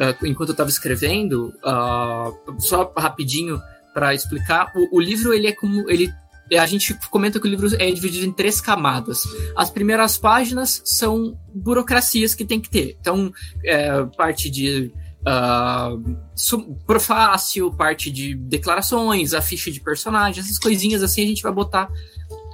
[0.00, 3.60] uh, enquanto eu tava escrevendo, uh, só rapidinho
[3.92, 5.88] para explicar, o, o, livro ele é como.
[5.90, 6.12] ele
[6.58, 9.22] a gente comenta que o livro é dividido em três camadas.
[9.56, 12.96] As primeiras páginas são burocracias que tem que ter.
[13.00, 13.32] Então,
[13.64, 21.22] é, parte de uh, profácio, parte de declarações, a ficha de personagens, essas coisinhas assim
[21.22, 21.88] a gente vai botar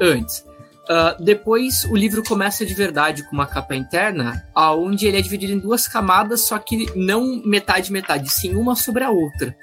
[0.00, 0.44] antes.
[0.88, 5.52] Uh, depois o livro começa de verdade com uma capa interna, onde ele é dividido
[5.52, 9.56] em duas camadas, só que não metade metade, sim uma sobre a outra.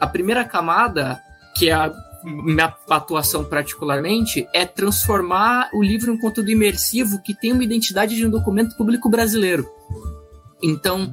[0.00, 1.20] A primeira camada,
[1.54, 1.92] que é a
[2.24, 8.16] minha atuação particularmente, é transformar o livro em um conteúdo imersivo que tem uma identidade
[8.16, 9.68] de um documento público brasileiro.
[10.62, 11.12] Então,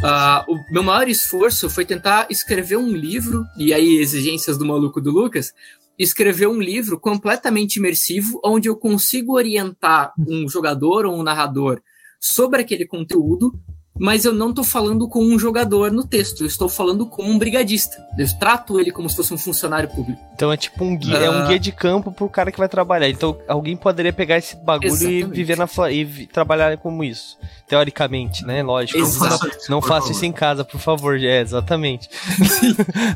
[0.00, 4.98] Uh, o meu maior esforço foi tentar escrever um livro, e aí exigências do maluco
[4.98, 5.52] do Lucas,
[5.98, 11.82] escrever um livro completamente imersivo, onde eu consigo orientar um jogador ou um narrador
[12.18, 13.52] sobre aquele conteúdo,
[14.00, 17.38] mas eu não estou falando com um jogador no texto, eu estou falando com um
[17.38, 18.02] brigadista.
[18.16, 20.18] Eu trato ele como se fosse um funcionário público.
[20.34, 21.22] Então é tipo um guia, uh...
[21.22, 21.46] é um ah.
[21.46, 23.10] guia de campo pro cara que vai trabalhar.
[23.10, 25.22] Então alguém poderia pegar esse bagulho Exatamente.
[25.22, 27.36] e viver na e trabalhar como isso.
[27.68, 28.62] Teoricamente, né?
[28.62, 28.98] Lógico.
[28.98, 31.20] Não faça, não faça isso em casa, por favor.
[31.20, 32.08] É, exatamente.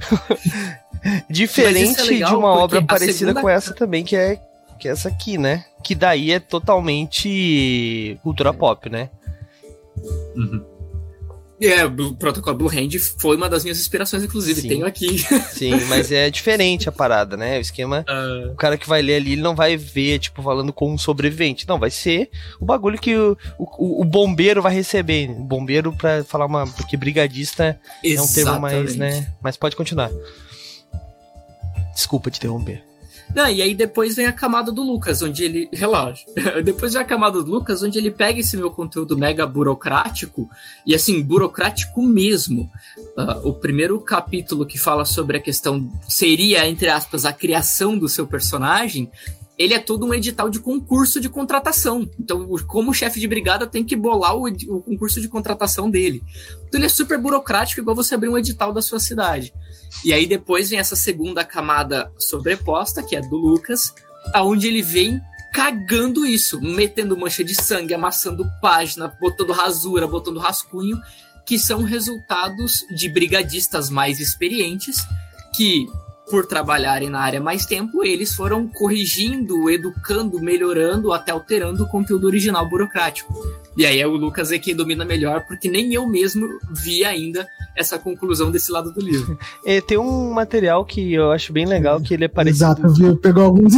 [1.31, 4.39] Diferente é de uma obra parecida com essa também, que é
[4.79, 5.65] que é essa aqui, né?
[5.83, 9.09] Que daí é totalmente cultura pop, né?
[10.37, 10.74] Uhum.
[11.61, 14.69] É, o protocolo Blue Hand foi uma das minhas inspirações, inclusive, Sim.
[14.69, 15.19] tenho aqui.
[15.53, 17.59] Sim, mas é diferente a parada, né?
[17.59, 18.53] O esquema, uh...
[18.53, 21.69] o cara que vai ler ali, ele não vai ver, tipo, falando com um sobrevivente.
[21.69, 22.29] Não, vai ser
[22.61, 25.31] o bagulho que o, o, o bombeiro vai receber.
[25.31, 26.67] O bombeiro, pra falar uma.
[26.67, 28.19] Porque brigadista Exatamente.
[28.19, 29.33] é um termo mais, né?
[29.41, 30.11] Mas pode continuar.
[31.95, 32.83] Desculpa te interromper.
[33.35, 35.69] Não, e aí depois vem a camada do Lucas, onde ele.
[35.75, 36.25] Relaxa.
[36.65, 40.49] depois vem a camada do Lucas, onde ele pega esse meu conteúdo mega burocrático,
[40.87, 42.71] e assim, burocrático mesmo.
[43.17, 45.91] Uh, o primeiro capítulo que fala sobre a questão.
[46.09, 49.11] Seria, entre aspas, a criação do seu personagem
[49.57, 52.09] ele é todo um edital de concurso de contratação.
[52.19, 56.23] Então, como chefe de brigada tem que bolar o, o, concurso de contratação dele.
[56.67, 59.55] Então, ele é super burocrático, igual você abrir um edital da sua cidade.
[60.05, 63.95] E aí depois vem essa segunda camada sobreposta, que é do Lucas,
[64.33, 65.21] aonde ele vem
[65.53, 71.01] cagando isso, metendo mancha de sangue, amassando página, botando rasura, botando rascunho,
[71.47, 75.07] que são resultados de brigadistas mais experientes
[75.55, 75.87] que
[76.31, 82.27] por trabalharem na área mais tempo, eles foram corrigindo, educando, melhorando, até alterando o conteúdo
[82.27, 83.33] original burocrático.
[83.77, 87.47] E aí é o Lucas é quem domina melhor, porque nem eu mesmo vi ainda
[87.77, 89.39] essa conclusão desse lado do livro.
[89.67, 92.65] É, tem um material que eu acho bem legal, que ele é parecido...
[92.65, 93.17] Exato, viu?
[93.17, 93.73] Pegou alguns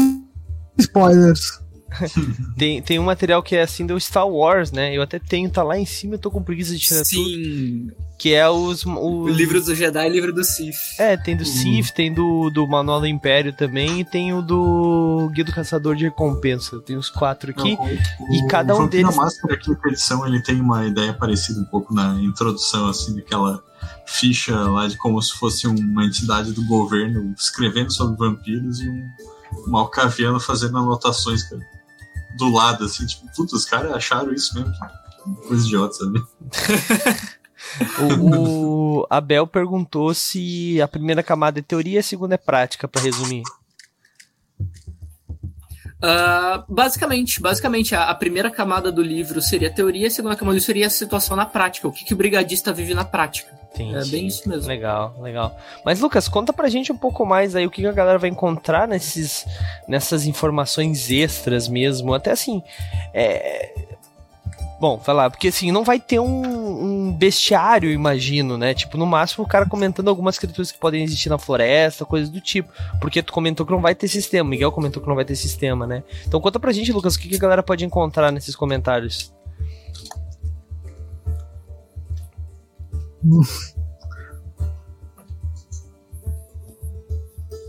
[0.78, 1.60] spoilers.
[2.56, 4.96] tem, tem um material que é assim do Star Wars, né?
[4.96, 7.16] Eu até tenho, tá lá em cima, eu tô com preguiça de tirar Sim.
[7.16, 8.06] tudo.
[8.18, 8.86] Que é os, os...
[8.86, 10.98] O livro do Jedi e o livro do Sith.
[10.98, 11.46] É, tem do uhum.
[11.46, 15.94] Sith, tem do, do Manual do Império também, e tem o do Guia do Caçador
[15.94, 16.80] de Recompensa.
[16.80, 17.76] Tem os quatro aqui.
[17.76, 19.16] Não, o, e cada um deles.
[19.16, 23.14] A Máscara aqui, a edição, ele tem uma ideia parecida um pouco na introdução, assim,
[23.14, 23.62] daquela
[24.06, 29.02] ficha lá de como se fosse uma entidade do governo escrevendo sobre vampiros e um,
[29.68, 31.75] um alcaviano fazendo anotações, cara
[32.36, 34.72] do lado, assim, tipo, putz, os caras acharam isso mesmo.
[35.48, 36.24] Coisa idiota, sabe?
[38.20, 42.86] o, o, Abel perguntou se a primeira camada é teoria e a segunda é prática,
[42.86, 43.42] para resumir.
[45.96, 50.60] Uh, basicamente, basicamente a, a, primeira camada do livro seria a teoria, a segunda camada
[50.60, 53.56] seria a situação na prática, o que, que o brigadista vive na prática.
[53.74, 53.96] Entendi.
[53.96, 54.68] É bem isso mesmo.
[54.68, 55.56] Legal, legal.
[55.84, 58.30] Mas Lucas, conta pra gente um pouco mais aí o que, que a galera vai
[58.30, 59.46] encontrar nesses,
[59.86, 62.14] nessas informações extras mesmo.
[62.14, 62.62] Até assim,
[63.12, 63.95] é,
[64.78, 68.74] Bom, vai lá, porque assim, não vai ter um, um, bestiário, imagino, né?
[68.74, 72.40] Tipo, no máximo o cara comentando algumas criaturas que podem existir na floresta, coisas do
[72.42, 72.70] tipo.
[73.00, 75.86] Porque tu comentou que não vai ter sistema, Miguel comentou que não vai ter sistema,
[75.86, 76.02] né?
[76.26, 79.32] Então conta pra gente, Lucas, o que, que a galera pode encontrar nesses comentários.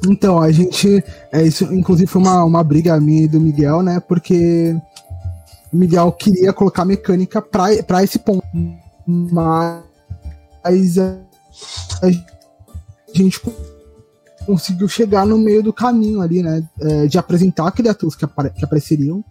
[0.06, 1.04] Então, a gente.
[1.32, 4.00] É, isso, inclusive, foi uma, uma briga minha e do Miguel, né?
[4.00, 4.76] Porque
[5.78, 8.44] Miguel queria colocar mecânica para esse ponto.
[9.06, 11.18] Mas a,
[12.02, 12.10] a
[13.14, 13.42] gente
[14.46, 16.68] conseguiu chegar no meio do caminho ali, né?
[16.80, 19.24] É, de apresentar criaturas que, apare que apareceriam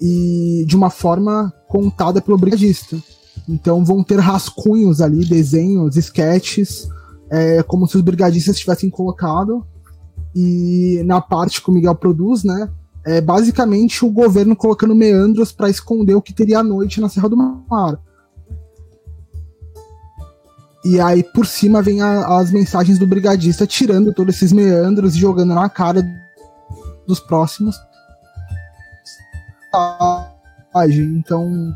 [0.00, 2.96] e de uma forma contada pelo brigadista.
[3.48, 6.88] Então vão ter rascunhos ali, desenhos, sketches,
[7.30, 9.64] é, como se os brigadistas tivessem colocado.
[10.34, 12.70] E na parte que o Miguel produz, né?
[13.10, 17.28] É basicamente o governo colocando meandros para esconder o que teria à noite na Serra
[17.28, 17.98] do Mar.
[20.84, 25.18] E aí por cima vem a, as mensagens do brigadista tirando todos esses meandros e
[25.18, 26.04] jogando na cara
[27.04, 27.74] dos próximos.
[30.86, 31.74] Então,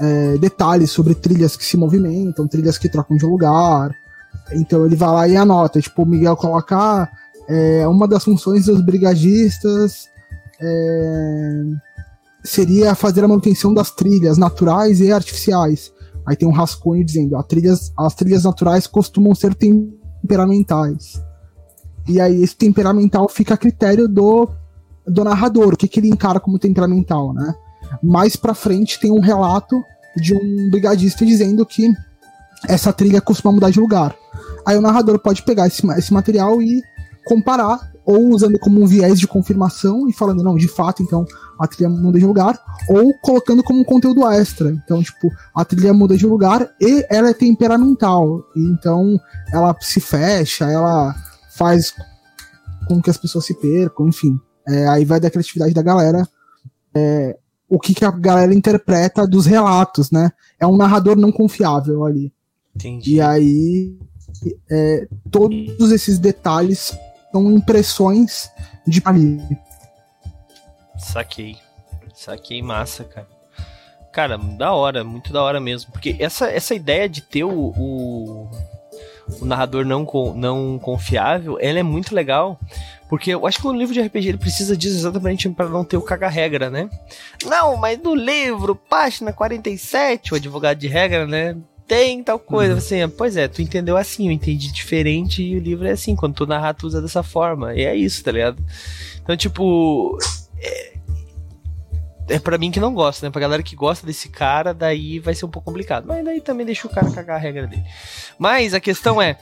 [0.00, 3.94] é, detalhes sobre trilhas que se movimentam, trilhas que trocam de lugar.
[4.50, 5.80] Então ele vai lá e anota.
[5.80, 7.08] Tipo, o Miguel colocar
[7.48, 10.12] é, uma das funções dos brigadistas
[10.60, 11.62] é,
[12.44, 15.92] seria fazer a manutenção das trilhas naturais e artificiais.
[16.26, 21.22] Aí tem um rascunho dizendo trilhas, as trilhas naturais costumam ser temperamentais.
[22.06, 24.48] E aí esse temperamental fica a critério do,
[25.06, 27.54] do narrador, o que, que ele encara como temperamental, né?
[28.02, 29.82] Mais pra frente tem um relato
[30.16, 31.90] de um brigadista dizendo que
[32.68, 34.14] essa trilha costuma mudar de lugar.
[34.66, 36.82] Aí o narrador pode pegar esse, esse material e
[37.24, 41.24] comparar ou usando como um viés de confirmação e falando, não, de fato, então
[41.58, 44.70] a trilha muda de lugar, ou colocando como um conteúdo extra.
[44.70, 48.44] Então, tipo, a trilha muda de lugar e ela é temperamental.
[48.56, 49.18] então
[49.52, 51.14] ela se fecha, ela
[51.56, 51.94] faz
[52.86, 54.38] com que as pessoas se percam, enfim.
[54.66, 56.28] É, aí vai da criatividade da galera.
[56.94, 57.38] É,
[57.68, 60.30] o que, que a galera interpreta dos relatos, né?
[60.60, 62.32] É um narrador não confiável ali.
[62.74, 63.14] Entendi.
[63.14, 63.96] E aí
[64.70, 66.96] é, todos esses detalhes
[67.34, 68.48] são impressões
[68.86, 69.40] de ali.
[70.96, 71.56] Saquei.
[72.14, 73.26] Saquei massa, cara.
[74.12, 75.90] Cara, da hora, muito da hora mesmo.
[75.90, 78.48] Porque essa, essa ideia de ter o, o,
[79.40, 82.56] o narrador não, não confiável, ela é muito legal.
[83.08, 85.96] Porque eu acho que no livro de RPG ele precisa disso exatamente para não ter
[85.96, 86.88] o caga-regra, né?
[87.44, 91.56] Não, mas no livro, página 47, o advogado de regra, né?
[91.86, 92.72] Tem tal coisa.
[92.72, 92.78] Uhum.
[92.78, 96.16] Assim, pois é, tu entendeu assim, eu entendi diferente e o livro é assim.
[96.16, 97.74] Quando tu narrar, tu usa dessa forma.
[97.74, 98.62] E é isso, tá ligado?
[99.22, 100.18] Então, tipo.
[100.60, 100.94] É,
[102.28, 103.30] é pra mim que não gosta, né?
[103.30, 106.06] Pra galera que gosta desse cara, daí vai ser um pouco complicado.
[106.06, 107.84] Mas daí também deixa o cara cagar a regra dele.
[108.38, 109.38] Mas a questão é.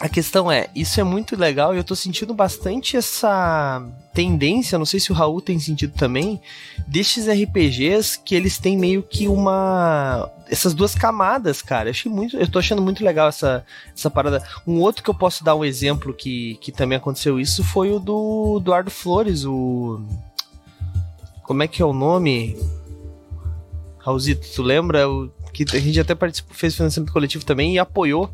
[0.00, 4.86] A questão é, isso é muito legal e eu tô sentindo bastante essa tendência, não
[4.86, 6.40] sei se o Raul tem sentido também,
[6.88, 11.88] destes RPGs que eles têm meio que uma essas duas camadas, cara.
[11.88, 14.42] Eu achei muito, eu tô achando muito legal essa, essa parada.
[14.66, 18.00] Um outro que eu posso dar um exemplo que, que também aconteceu isso foi o
[18.00, 20.00] do Eduardo Flores, o
[21.42, 22.56] como é que é o nome?
[23.98, 25.10] Raulzito, tu lembra?
[25.10, 28.30] O, que a gente até participou, fez financiamento coletivo também e apoiou.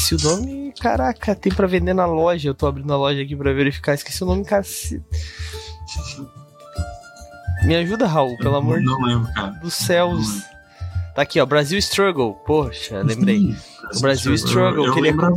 [0.00, 2.48] Esqueci o nome, caraca, tem para vender na loja.
[2.48, 3.94] Eu tô abrindo a loja aqui para verificar.
[3.94, 5.02] Esqueci o nome, cacete.
[7.64, 9.50] Me ajuda, Raul, pelo amor não lembro, cara.
[9.62, 10.42] dos céus.
[11.14, 12.32] Tá aqui, ó, Brasil Struggle.
[12.46, 13.54] Poxa, lembrei.
[13.94, 14.86] o Brasil Struggle.
[14.86, 15.36] Eu, eu lembrava,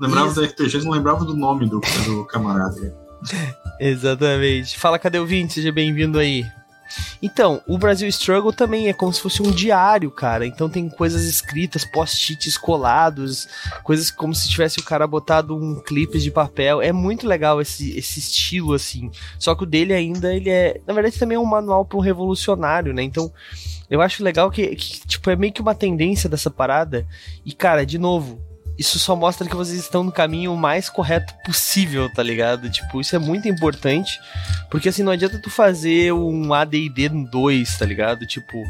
[0.00, 0.40] lembrava Isso.
[0.40, 2.96] do RPG, não lembrava do nome do, do camarada.
[3.78, 4.76] Exatamente.
[4.76, 5.54] Fala, cadê o Vinte?
[5.54, 6.44] Seja bem-vindo aí.
[7.22, 10.46] Então, o Brasil Struggle também é como se fosse um diário, cara.
[10.46, 13.48] Então tem coisas escritas, post-its colados,
[13.82, 16.80] coisas como se tivesse o cara botado um clipe de papel.
[16.80, 19.10] É muito legal esse, esse estilo, assim.
[19.38, 20.80] Só que o dele ainda, ele é.
[20.86, 23.02] Na verdade, também é um manual para um revolucionário, né?
[23.02, 23.32] Então,
[23.90, 27.06] eu acho legal que, que, tipo, é meio que uma tendência dessa parada.
[27.44, 28.40] E, cara, de novo,
[28.76, 32.68] isso só mostra que vocês estão no caminho mais correto possível, tá ligado?
[32.68, 34.18] Tipo, isso é muito importante,
[34.70, 38.26] porque assim, não adianta tu fazer um AD&D 2, tá ligado?
[38.26, 38.64] Tipo,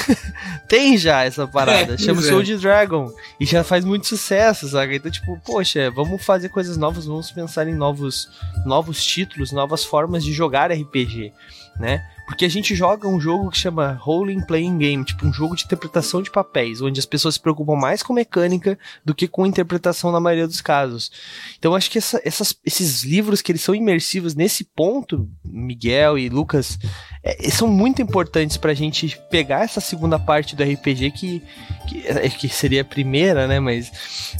[0.68, 2.56] tem já essa parada, é, chama Soul é.
[2.56, 4.96] Dragon, e já faz muito sucesso, sabe?
[4.96, 8.28] Então, tipo, poxa, vamos fazer coisas novas, vamos pensar em novos,
[8.66, 11.32] novos títulos, novas formas de jogar RPG,
[11.78, 12.04] né?
[12.26, 15.64] Porque a gente joga um jogo que chama Role Playing Game, tipo um jogo de
[15.64, 20.12] interpretação de papéis, onde as pessoas se preocupam mais com mecânica do que com interpretação
[20.12, 21.10] na maioria dos casos.
[21.58, 26.28] Então acho que essa, essas, esses livros que eles são imersivos nesse ponto, Miguel e
[26.28, 26.78] Lucas,
[27.24, 31.42] é, são muito importantes pra gente pegar essa segunda parte do RPG que,
[31.88, 33.58] que, é, que seria a primeira, né?
[33.58, 33.90] Mas,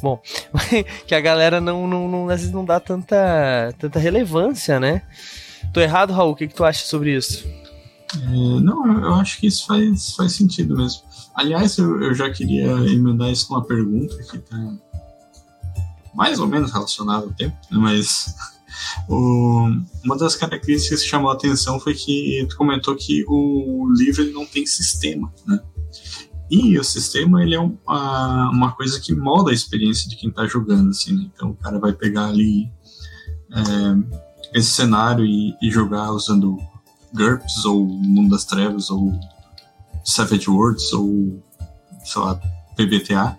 [0.02, 0.20] bom,
[1.06, 5.02] que a galera não, não, não, às vezes não dá tanta, tanta relevância, né?
[5.72, 6.32] Tô errado, Raul?
[6.32, 7.46] O que, que tu acha sobre isso?
[8.14, 11.02] É, não, eu acho que isso faz, faz sentido mesmo.
[11.34, 14.56] Aliás, eu, eu já queria emendar isso com uma pergunta que está
[16.14, 18.34] mais ou menos relacionada ao tempo, né, mas
[19.08, 19.68] o,
[20.04, 24.44] uma das características que chamou a atenção foi que tu comentou que o livro não
[24.44, 25.60] tem sistema, né?
[26.50, 30.46] E o sistema, ele é uma, uma coisa que molda a experiência de quem está
[30.46, 31.30] jogando, assim, né?
[31.34, 32.70] Então o cara vai pegar ali
[33.52, 34.18] é,
[34.54, 36.58] esse cenário e, e, jogar usando
[37.12, 39.12] GURPS, ou Mundo das Trevas, ou
[40.04, 41.42] Savage Worlds, ou,
[42.04, 42.40] sei lá,
[42.76, 43.38] PBTA.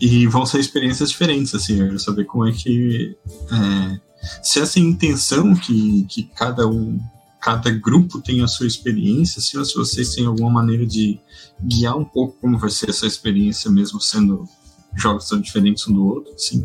[0.00, 3.16] E vão ser experiências diferentes, assim, eu quero saber como é que...
[3.52, 4.00] É,
[4.42, 6.98] se essa intenção que, que cada um
[7.44, 11.20] cada grupo tem a sua experiência, assim, ou se vocês têm alguma maneira de
[11.62, 14.48] guiar um pouco como vai ser essa experiência, mesmo sendo
[14.96, 16.64] jogos tão diferentes um do outro, assim.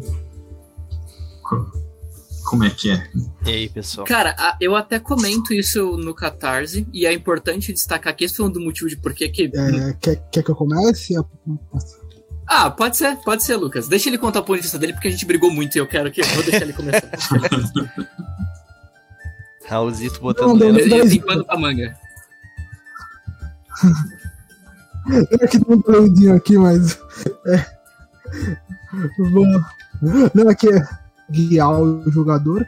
[2.49, 3.07] Como é que é?
[3.45, 4.07] E aí, pessoal?
[4.07, 8.49] Cara, eu até comento isso no Catarse, e é importante destacar que esse foi um
[8.49, 9.25] do motivo de por que.
[9.25, 11.13] É, quer, quer que eu comece?
[12.47, 13.87] Ah, pode ser, pode ser, Lucas.
[13.87, 15.85] Deixa ele contar o ponto de vista dele, porque a gente brigou muito e eu
[15.85, 16.21] quero que.
[16.21, 17.07] Eu vou deixar ele começar.
[19.67, 21.95] Raulzito botando não, tem pano pra manga.
[25.07, 26.99] Eu aqui tem um doidinho aqui, mas.
[27.47, 27.65] É.
[29.31, 29.45] Vou.
[30.33, 30.81] Não, aqui é
[31.29, 32.65] guiar o jogador.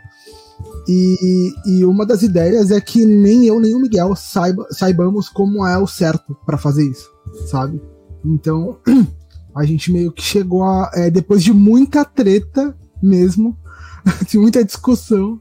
[0.87, 5.65] E, e uma das ideias é que nem eu nem o Miguel saiba, saibamos como
[5.65, 7.09] é o certo para fazer isso,
[7.47, 7.81] sabe?
[8.23, 8.77] Então,
[9.55, 10.89] a gente meio que chegou a.
[10.93, 13.57] É, depois de muita treta mesmo,
[14.27, 15.39] de muita discussão,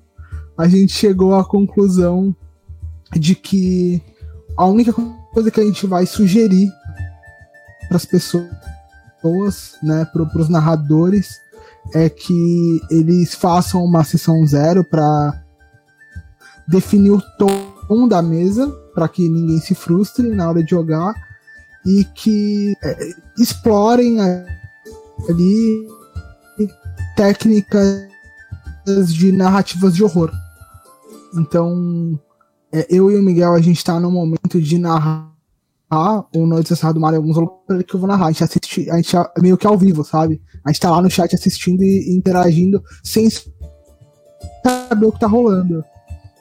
[0.57, 2.35] a gente chegou à conclusão
[3.13, 4.03] de que
[4.57, 4.93] a única
[5.33, 6.71] coisa que a gente vai sugerir
[7.89, 8.47] para as pessoas,
[9.83, 11.41] né, para os narradores,
[11.95, 15.43] é que eles façam uma sessão zero para
[16.69, 21.15] definir o tom da mesa, para que ninguém se frustre na hora de jogar
[21.85, 25.89] e que é, explorem ali
[27.17, 28.09] técnicas
[29.09, 30.31] de narrativas de horror.
[31.35, 32.19] Então,
[32.73, 35.31] é, eu e o Miguel, a gente tá no momento de narrar
[36.35, 38.27] o Noite Acessado do Mario alguns lugares que eu vou narrar.
[38.27, 40.41] A gente assiste, a gente é meio que ao vivo, sabe?
[40.65, 45.85] A gente tá lá no chat assistindo e interagindo sem saber o que tá rolando.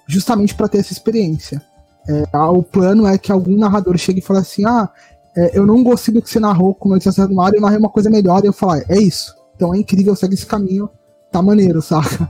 [0.07, 1.61] Justamente para ter essa experiência.
[2.07, 4.89] É, o plano é que algum narrador chegue e fale assim: ah,
[5.36, 7.89] é, eu não gostei do que você narrou com Acessado do Mario, eu narrei uma
[7.89, 8.43] coisa melhor.
[8.43, 9.36] E eu falar: é isso.
[9.55, 10.89] Então é incrível, segue esse caminho,
[11.32, 12.30] tá maneiro, saca?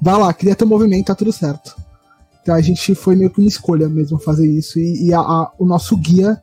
[0.00, 1.76] Vai lá, cria teu movimento, tá tudo certo.
[2.40, 4.78] Então a gente foi meio que uma escolha mesmo fazer isso.
[4.78, 6.40] E, e a, a, o nosso guia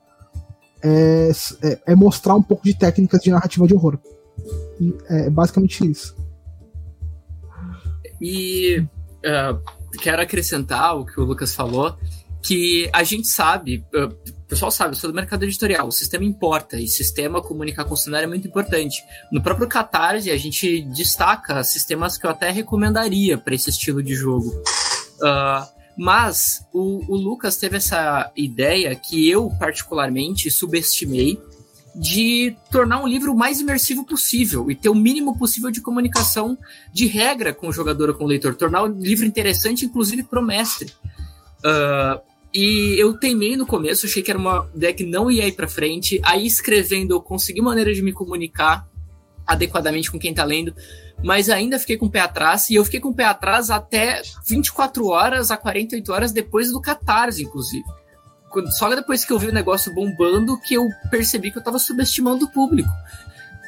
[0.83, 1.31] é,
[1.63, 3.97] é, é, mostrar um pouco de técnicas de narrativa de horror.
[5.09, 6.15] É basicamente isso.
[8.21, 11.97] E uh, quero acrescentar o que o Lucas falou,
[12.41, 16.23] que a gente sabe, uh, o pessoal sabe, eu sou do mercado editorial, o sistema
[16.23, 19.03] importa, e sistema comunicar com o cenário é muito importante.
[19.31, 24.13] No próprio Catarse, a gente destaca sistemas que eu até recomendaria para esse estilo de
[24.13, 24.49] jogo.
[24.49, 31.39] Uh, mas o, o Lucas teve essa ideia que eu, particularmente, subestimei
[31.95, 36.57] de tornar um livro o mais imersivo possível e ter o mínimo possível de comunicação
[36.93, 38.55] de regra com o jogador ou com o leitor.
[38.55, 40.91] Tornar o livro interessante, inclusive, para o mestre.
[41.59, 42.21] Uh,
[42.53, 45.67] e eu teimei no começo, achei que era uma ideia que não ia ir para
[45.67, 46.19] frente.
[46.23, 48.87] Aí, escrevendo, eu consegui maneira de me comunicar
[49.47, 50.73] adequadamente com quem tá lendo
[51.23, 54.21] mas ainda fiquei com o pé atrás, e eu fiquei com o pé atrás até
[54.47, 57.85] 24 horas a 48 horas depois do Catarse, inclusive.
[58.71, 62.45] Só depois que eu vi o negócio bombando que eu percebi que eu tava subestimando
[62.45, 62.89] o público.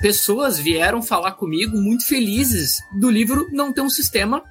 [0.02, 4.44] Pessoas vieram falar comigo muito felizes do livro não ter um sistema,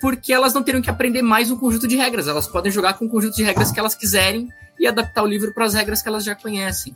[0.00, 2.28] porque elas não teriam que aprender mais um conjunto de regras.
[2.28, 5.52] Elas podem jogar com o conjunto de regras que elas quiserem e adaptar o livro
[5.54, 6.92] para as regras que elas já conhecem.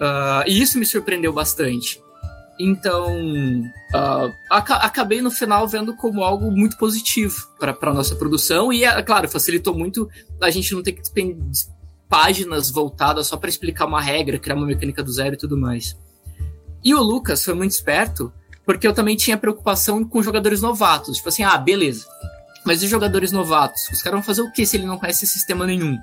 [0.00, 2.00] Uh, e isso me surpreendeu bastante.
[2.58, 3.16] Então,
[3.94, 8.70] uh, acabei no final vendo como algo muito positivo para a nossa produção.
[8.70, 10.08] E, é claro, facilitou muito
[10.40, 11.00] a gente não ter que
[12.10, 15.96] páginas voltadas só para explicar uma regra, criar uma mecânica do zero e tudo mais.
[16.84, 18.32] E o Lucas foi muito esperto,
[18.66, 21.18] porque eu também tinha preocupação com jogadores novatos.
[21.18, 22.04] Tipo assim, ah, beleza.
[22.64, 25.66] Mas os jogadores novatos, os caras vão fazer o que se ele não conhece sistema
[25.66, 25.96] nenhum?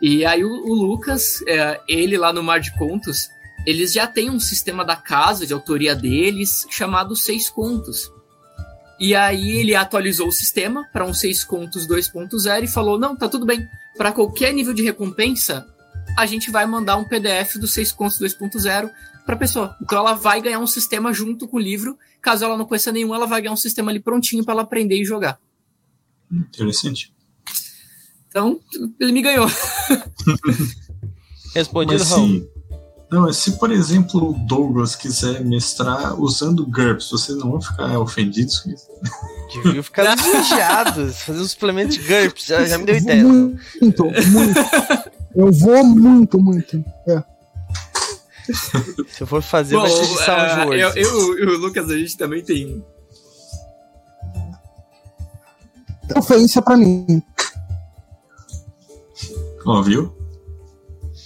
[0.00, 3.28] E aí o, o Lucas, é, ele lá no Mar de Contos,
[3.66, 8.10] eles já têm um sistema da casa, de autoria deles, chamado Seis Contos.
[8.98, 13.28] E aí ele atualizou o sistema para um Seis Contos 2.0 e falou: não, tá
[13.28, 13.68] tudo bem.
[14.02, 15.64] Para qualquer nível de recompensa,
[16.18, 18.90] a gente vai mandar um PDF do Seis Contos 2.0
[19.24, 19.76] para a pessoa.
[19.80, 21.96] Então ela vai ganhar um sistema junto com o livro.
[22.20, 25.00] Caso ela não conheça nenhum, ela vai ganhar um sistema ali prontinho para ela aprender
[25.00, 25.38] e jogar.
[26.32, 27.14] Interessante.
[28.26, 28.60] Então,
[28.98, 29.46] ele me ganhou.
[31.54, 32.51] Respondido, Raul.
[33.12, 38.60] Não, se por exemplo o Douglas quiser mestrar usando GURPS, vocês não vão ficar ofendidos
[38.60, 38.88] com isso?
[39.52, 43.22] Devia ficar desejado, fazer um suplemento de GURPS, já, já me deu ideia.
[43.22, 44.60] Muito, muito.
[45.36, 46.82] Eu vou muito, muito.
[47.06, 47.22] É.
[49.08, 50.96] Se eu for fazer, Bom, vai ser de uh, Worlds.
[50.96, 52.82] Eu, eu e o Lucas, a gente também tem.
[56.16, 57.22] Ofensa pra mim.
[59.66, 60.21] Ó, viu?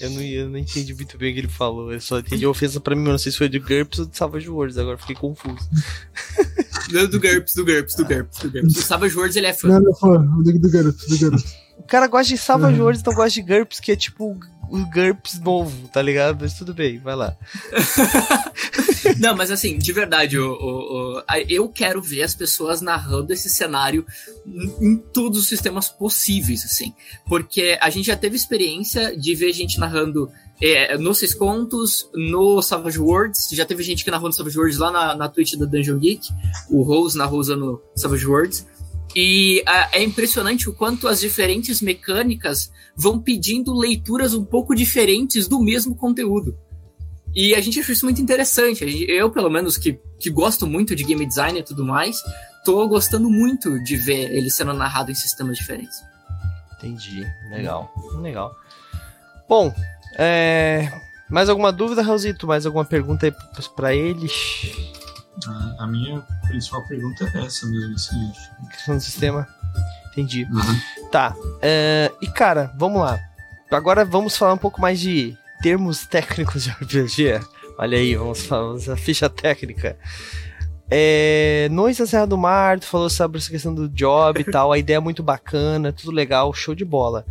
[0.01, 1.93] Eu não, eu não entendi muito bem o que ele falou.
[1.93, 4.07] Eu só entendi a ofensa pra mim, mas não sei se foi de GURPS ou
[4.07, 4.77] de Savage Worlds.
[4.77, 5.57] Agora fiquei confuso.
[6.91, 8.77] do, do GURPS, do GURPS, do GURPS, do GURPS.
[8.77, 9.69] O Savage Worlds ele é fã.
[9.69, 10.19] Não, não, fã.
[10.19, 11.57] Do, do GURPS, do GURPS.
[11.79, 14.39] O cara gosta de Savage Worlds, então gosta de GURPS, que é tipo
[14.71, 16.39] o GURPS novo, tá ligado?
[16.41, 17.37] Mas tudo bem, vai lá.
[19.19, 24.05] Não, mas assim, de verdade, eu quero ver as pessoas narrando esse cenário
[24.81, 26.93] em, todos os sistemas possíveis, assim.
[27.27, 32.61] Porque a gente já teve experiência de ver gente narrando é, no Seis Contos, no
[32.63, 33.49] Savage Worlds.
[33.53, 36.29] Já teve gente que narrou no Savage Worlds lá na, na Twitch da Dungeon Geek.
[36.71, 38.67] O Rose narrou usando Savage Worlds.
[39.19, 45.59] E é impressionante o quanto as diferentes mecânicas vão pedindo leituras um pouco diferentes do
[45.59, 46.55] mesmo conteúdo.
[47.35, 48.85] E a gente achou isso muito interessante.
[49.09, 52.23] Eu, pelo menos, que, que gosto muito de game design e tudo mais,
[52.63, 55.97] tô gostando muito de ver ele sendo narrado em sistemas diferentes.
[56.77, 57.27] Entendi.
[57.51, 57.91] Legal.
[58.21, 58.55] Legal.
[59.49, 59.75] Bom,
[60.19, 60.93] é...
[61.31, 62.47] mais alguma dúvida, Raulzito?
[62.47, 63.35] Mais alguma pergunta aí
[63.75, 64.33] para eles?
[65.47, 68.71] A, a, minha principal pergunta é essa mesmo, assim, acho.
[68.71, 69.49] Questão do sistema.
[70.11, 70.45] Entendi.
[70.45, 71.11] Uhum.
[71.11, 71.35] Tá.
[71.37, 73.21] Uh, e cara, vamos lá.
[73.71, 77.41] Agora vamos falar um pouco mais de termos técnicos de RPG.
[77.79, 79.99] Olha aí, vamos falar a ficha técnica.
[80.89, 84.73] É, Noite da Serra do Mar, tu falou sobre essa questão do job e tal,
[84.73, 87.27] a ideia é muito bacana, tudo legal, show de bola.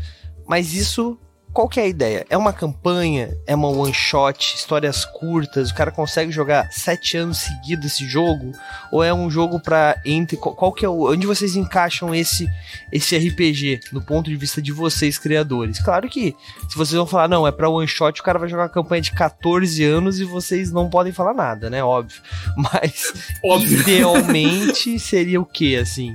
[0.45, 1.17] Mas isso
[1.55, 2.25] qual que é a ideia?
[2.29, 3.37] É uma campanha?
[3.47, 4.55] É uma one shot?
[4.57, 5.69] Histórias curtas?
[5.69, 8.51] O cara consegue jogar sete anos seguidos esse jogo?
[8.91, 12.45] Ou é um jogo para entre qual que é o onde vocês encaixam esse
[12.91, 15.79] esse RPG do ponto de vista de vocês criadores?
[15.79, 16.35] Claro que
[16.67, 19.01] se vocês vão falar não, é para one shot, o cara vai jogar uma campanha
[19.01, 21.81] de 14 anos e vocês não podem falar nada, né?
[21.81, 22.21] Óbvio.
[22.57, 23.79] Mas Óbvio.
[23.79, 26.13] idealmente seria o que assim?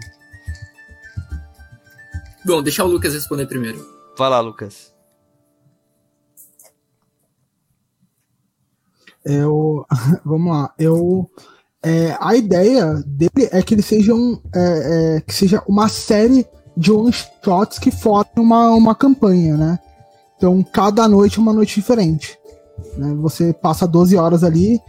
[2.45, 3.83] Bom, deixa o Lucas responder primeiro.
[4.19, 4.90] Vai lá, Lucas.
[9.25, 9.85] Eu,
[10.25, 11.31] vamos lá, eu
[11.83, 16.47] é, a ideia dele é que ele seja um, é, é, que seja uma série
[16.77, 17.13] de one
[17.43, 19.79] shots que formem uma, uma campanha, né?
[20.37, 22.39] Então cada noite é uma noite diferente.
[22.97, 23.15] Né?
[23.21, 24.81] Você passa 12 horas ali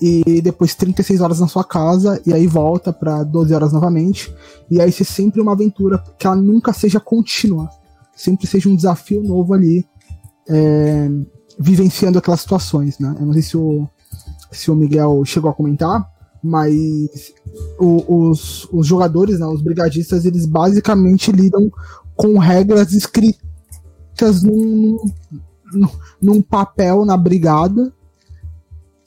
[0.00, 4.32] e depois 36 horas na sua casa e aí volta para 12 horas novamente.
[4.70, 7.68] E aí ser sempre uma aventura que ela nunca seja contínua,
[8.14, 9.86] sempre seja um desafio novo ali.
[10.48, 11.08] É,
[11.58, 13.14] vivenciando aquelas situações, né?
[13.18, 13.88] Eu não sei se o,
[14.52, 16.08] se o Miguel chegou a comentar,
[16.42, 17.32] mas
[17.78, 21.70] o, os, os jogadores, né, os brigadistas, eles basicamente lidam
[22.14, 24.96] com regras escritas num,
[25.72, 25.88] num,
[26.20, 27.92] num papel na brigada.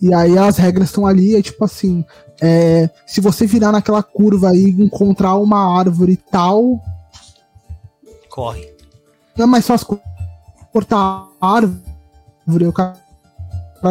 [0.02, 2.04] E aí as regras estão ali, é tipo assim,
[2.42, 6.82] é, se você virar naquela curva e encontrar uma árvore tal.
[8.30, 8.68] Corre.
[9.38, 10.00] Não é mais fácil
[10.74, 11.91] cortar a árvore
[12.48, 12.98] o cara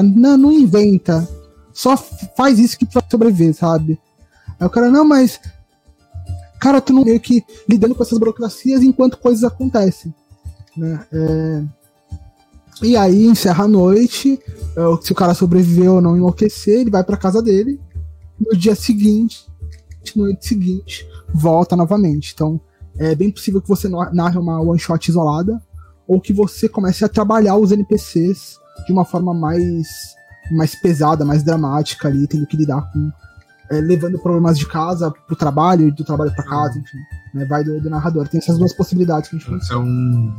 [0.02, 1.28] não, não inventa.
[1.72, 3.98] Só faz isso que vai sobreviver, sabe?
[4.58, 5.40] Aí o cara, não, mas.
[6.60, 10.14] Cara, tu não meio que lidando com essas burocracias enquanto coisas acontecem.
[10.76, 11.06] Né?
[11.10, 11.64] É...
[12.82, 14.38] E aí encerra a noite.
[14.76, 17.80] É, se o cara sobreviveu ou não enlouquecer, ele vai pra casa dele.
[18.38, 19.46] No dia seguinte,
[20.16, 22.32] noite seguinte, volta novamente.
[22.34, 22.60] Então,
[22.98, 25.62] é bem possível que você narre uma one shot isolada
[26.10, 29.86] ou que você comece a trabalhar os NPCs de uma forma mais,
[30.50, 33.12] mais pesada, mais dramática ali, tendo que lidar com.
[33.70, 36.98] É, levando problemas de casa pro trabalho e do trabalho para casa, enfim.
[37.32, 38.26] Né, vai do, do, narrador.
[38.26, 40.36] Tem essas duas possibilidades que a gente um.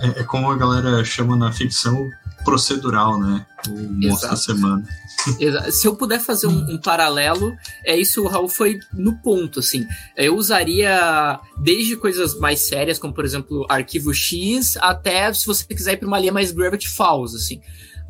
[0.00, 2.10] É, é, como a galera chama na ficção
[2.48, 3.46] procedural, né?
[3.68, 4.88] O monstro da semana.
[5.70, 9.86] Se eu puder fazer um, um, paralelo, é isso, o Raul foi no ponto, assim.
[10.16, 15.94] Eu usaria desde coisas mais sérias, como por exemplo Arquivo X, até se você quiser
[15.94, 17.60] ir para uma linha mais Gravity Falls, assim.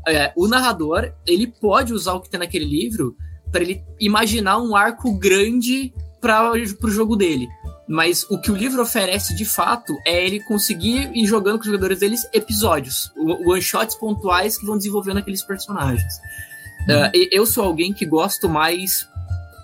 [0.06, 3.16] É, o narrador, ele pode usar o que tem naquele livro
[3.50, 7.48] para ele imaginar um arco grande para o jogo dele.
[7.88, 11.66] Mas o que o livro oferece de fato é ele conseguir ir jogando com os
[11.66, 16.18] jogadores deles episódios, one-shots pontuais que vão desenvolvendo aqueles personagens.
[16.82, 19.08] Uh, eu sou alguém que gosto mais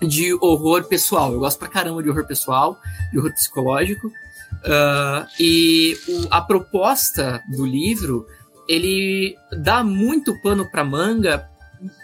[0.03, 1.33] de horror pessoal.
[1.33, 2.79] Eu gosto pra caramba de horror pessoal,
[3.13, 4.07] de horror psicológico.
[4.09, 8.27] Uh, e o, a proposta do livro,
[8.69, 11.49] ele dá muito pano pra manga,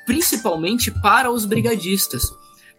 [0.04, 2.24] principalmente para os brigadistas.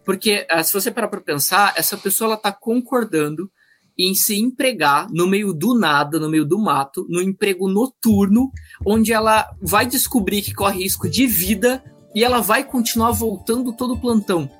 [0.04, 3.50] Porque, uh, se você parar pra pensar, essa pessoa ela tá concordando
[3.98, 8.50] em se empregar no meio do nada, no meio do mato, no emprego noturno,
[8.84, 11.82] onde ela vai descobrir que corre risco de vida
[12.14, 14.50] e ela vai continuar voltando todo o plantão.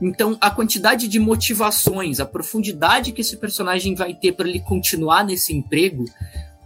[0.00, 5.24] Então, a quantidade de motivações, a profundidade que esse personagem vai ter para ele continuar
[5.24, 6.04] nesse emprego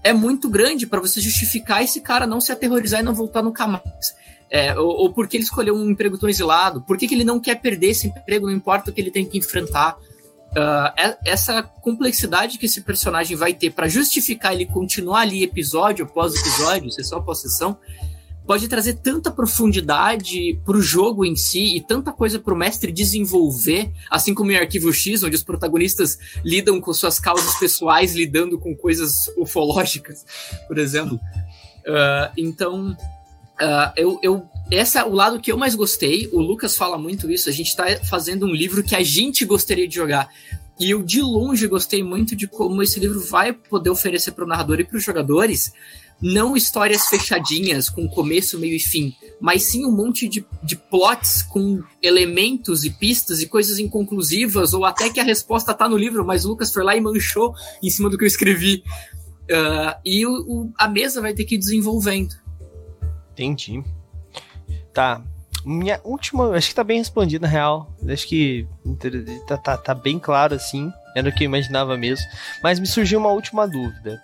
[0.03, 3.67] é muito grande para você justificar esse cara não se aterrorizar e não voltar nunca
[3.67, 4.15] mais.
[4.51, 7.41] É, ou, ou porque ele escolheu um emprego tão exilado, por que, que ele não
[7.41, 9.97] quer perder esse emprego, não importa o que ele tem que enfrentar.
[10.53, 16.35] Uh, essa complexidade que esse personagem vai ter para justificar ele continuar ali episódio após
[16.35, 17.77] episódio, sessão após sessão,
[18.47, 24.33] pode trazer tanta profundidade pro jogo em si e tanta coisa pro mestre desenvolver, assim
[24.33, 29.13] como em Arquivo X, onde os protagonistas lidam com suas causas pessoais, lidando com coisas
[29.37, 30.25] ufológicas,
[30.69, 31.17] por exemplo.
[31.17, 32.97] Uh, então,
[33.61, 36.29] uh, eu, eu, esse é o lado que eu mais gostei.
[36.33, 37.49] O Lucas fala muito isso.
[37.49, 40.29] A gente está fazendo um livro que a gente gostaria de jogar.
[40.79, 44.49] E eu, de longe, gostei muito de como esse livro vai poder oferecer para o
[44.49, 45.73] narrador e para os jogadores
[46.21, 51.43] não histórias fechadinhas com começo, meio e fim, mas sim um monte de, de plots
[51.43, 56.25] com elementos e pistas e coisas inconclusivas, ou até que a resposta tá no livro,
[56.25, 58.83] mas o Lucas foi lá e manchou em cima do que eu escrevi.
[59.45, 62.35] Uh, e o, o, a mesa vai ter que ir desenvolvendo.
[63.37, 63.85] Entendi.
[64.93, 65.21] Tá.
[65.65, 67.93] Minha última, acho que tá bem respondido na real.
[68.09, 68.67] Acho que
[69.47, 70.93] tá, tá, tá bem claro assim.
[71.15, 72.25] Era o que eu imaginava mesmo.
[72.63, 74.23] Mas me surgiu uma última dúvida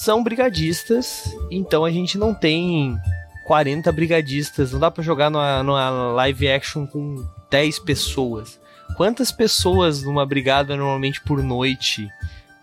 [0.00, 2.96] são brigadistas, então a gente não tem
[3.44, 8.58] 40 brigadistas, não dá para jogar numa, numa live action com 10 pessoas.
[8.96, 12.08] Quantas pessoas numa brigada normalmente por noite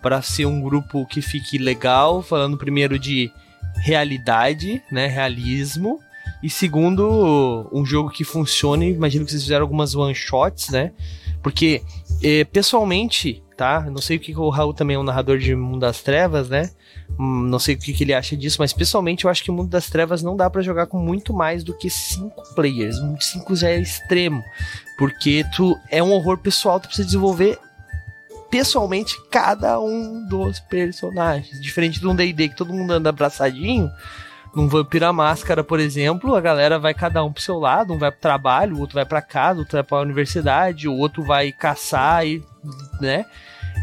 [0.02, 3.32] para ser um grupo que fique legal, falando primeiro de
[3.84, 6.00] realidade, né, realismo,
[6.42, 10.92] e segundo, um jogo que funcione, imagino que vocês fizeram algumas one shots, né?
[11.42, 11.82] Porque
[12.22, 13.82] eh, pessoalmente, tá?
[13.82, 16.70] Não sei o que o Raul também é um narrador de Mundo das Trevas, né?
[17.20, 19.54] Hum, não sei o que, que, ele acha disso, mas pessoalmente eu acho que o
[19.54, 22.98] Mundo das Trevas não dá para jogar com muito mais do que cinco players.
[23.20, 24.44] Cinco já é extremo,
[24.98, 27.58] porque tu é um horror pessoal, tu precisa desenvolver
[28.58, 31.62] pessoalmente cada um dos personagens.
[31.62, 33.92] Diferente de um D&D que todo mundo anda abraçadinho,
[34.56, 38.12] num Vampira Máscara, por exemplo, a galera vai cada um pro seu lado, um vai
[38.12, 42.26] pro trabalho, o outro vai para casa, outro vai pra universidade, o outro vai caçar
[42.26, 42.44] e,
[43.00, 43.28] né?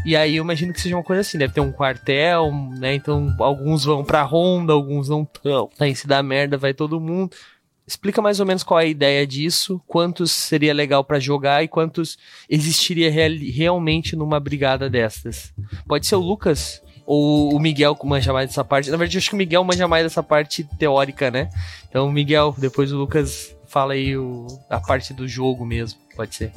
[0.05, 2.93] E aí eu imagino que seja uma coisa assim, deve ter um quartel, né?
[2.93, 5.69] Então alguns vão pra ronda, alguns não tão.
[5.79, 7.33] Aí se dá merda, vai todo mundo.
[7.87, 11.67] Explica mais ou menos qual é a ideia disso, quantos seria legal para jogar e
[11.67, 12.17] quantos
[12.49, 15.53] existiria real, realmente numa brigada destas.
[15.87, 18.89] Pode ser o Lucas ou o Miguel que manja mais dessa parte.
[18.89, 21.49] Na verdade, eu acho que o Miguel manja mais dessa parte teórica, né?
[21.87, 26.51] Então, Miguel, depois o Lucas fala aí o, a parte do jogo mesmo, pode ser.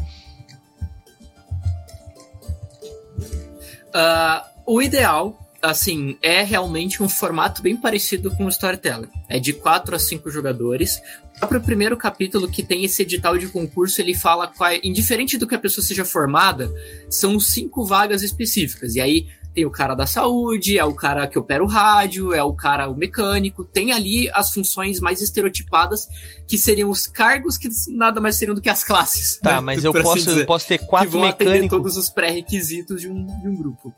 [3.89, 9.09] Uh, o ideal, assim, é realmente um formato bem parecido com o Storyteller.
[9.29, 11.01] É de 4 a 5 jogadores.
[11.43, 15.47] O primeiro capítulo que tem esse edital de concurso, ele fala qual, é, indiferente do
[15.47, 16.73] que a pessoa seja formada,
[17.09, 18.97] são cinco vagas específicas.
[18.97, 22.43] E aí tem o cara da saúde, é o cara que opera o rádio, é
[22.43, 26.07] o cara o mecânico, tem ali as funções mais estereotipadas,
[26.47, 29.39] que seriam os cargos que nada mais seriam do que as classes.
[29.39, 29.61] Tá, né?
[29.61, 31.69] mas eu posso, assim dizer, posso ter quatro que vão mecânicos.
[31.71, 33.93] todos os pré-requisitos de um, de um grupo.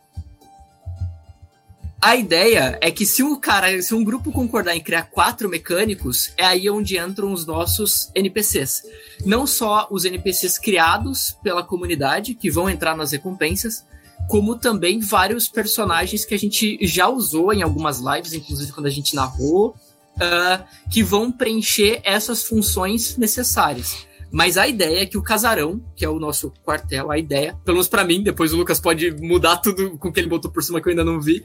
[2.02, 6.32] A ideia é que se um cara, se um grupo concordar em criar quatro mecânicos,
[6.34, 8.84] é aí onde entram os nossos NPCs.
[9.26, 13.84] Não só os NPCs criados pela comunidade, que vão entrar nas recompensas,
[14.28, 18.90] como também vários personagens que a gente já usou em algumas lives, inclusive quando a
[18.90, 19.76] gente narrou,
[20.16, 24.06] uh, que vão preencher essas funções necessárias.
[24.32, 27.76] Mas a ideia é que o casarão, que é o nosso quartel, a ideia, pelo
[27.76, 30.62] menos pra mim, depois o Lucas pode mudar tudo com o que ele botou por
[30.62, 31.42] cima que eu ainda não vi,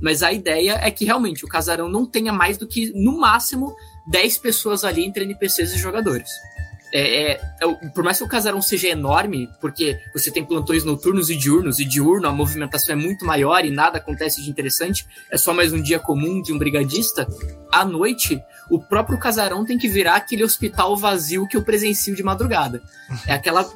[0.00, 3.74] mas a ideia é que realmente o casarão não tenha mais do que, no máximo,
[4.08, 6.30] 10 pessoas ali entre NPCs e jogadores.
[6.92, 11.28] É, é, é, por mais que o casarão seja enorme, porque você tem plantões noturnos
[11.28, 15.36] e diurnos, e diurno a movimentação é muito maior e nada acontece de interessante, é
[15.36, 17.28] só mais um dia comum de um brigadista,
[17.70, 22.22] à noite, o próprio casarão tem que virar aquele hospital vazio que eu presencio de
[22.22, 22.82] madrugada.
[23.26, 23.68] É aquela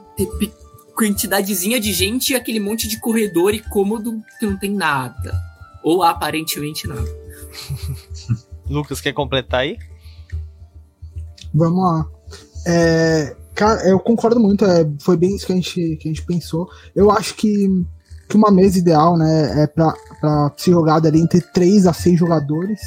[0.96, 5.34] quantidadezinha de gente e aquele monte de corredor e cômodo que não tem nada.
[5.82, 7.04] Ou aparentemente nada.
[8.68, 9.78] Lucas, quer completar aí?
[11.52, 12.06] Vamos lá.
[12.66, 16.24] É, cara, eu concordo muito, é, foi bem isso que a gente, que a gente
[16.24, 16.68] pensou.
[16.94, 17.68] Eu acho que,
[18.28, 22.18] que uma mesa ideal, né, é pra, pra ser jogada ali entre 3 a 6
[22.18, 22.80] jogadores.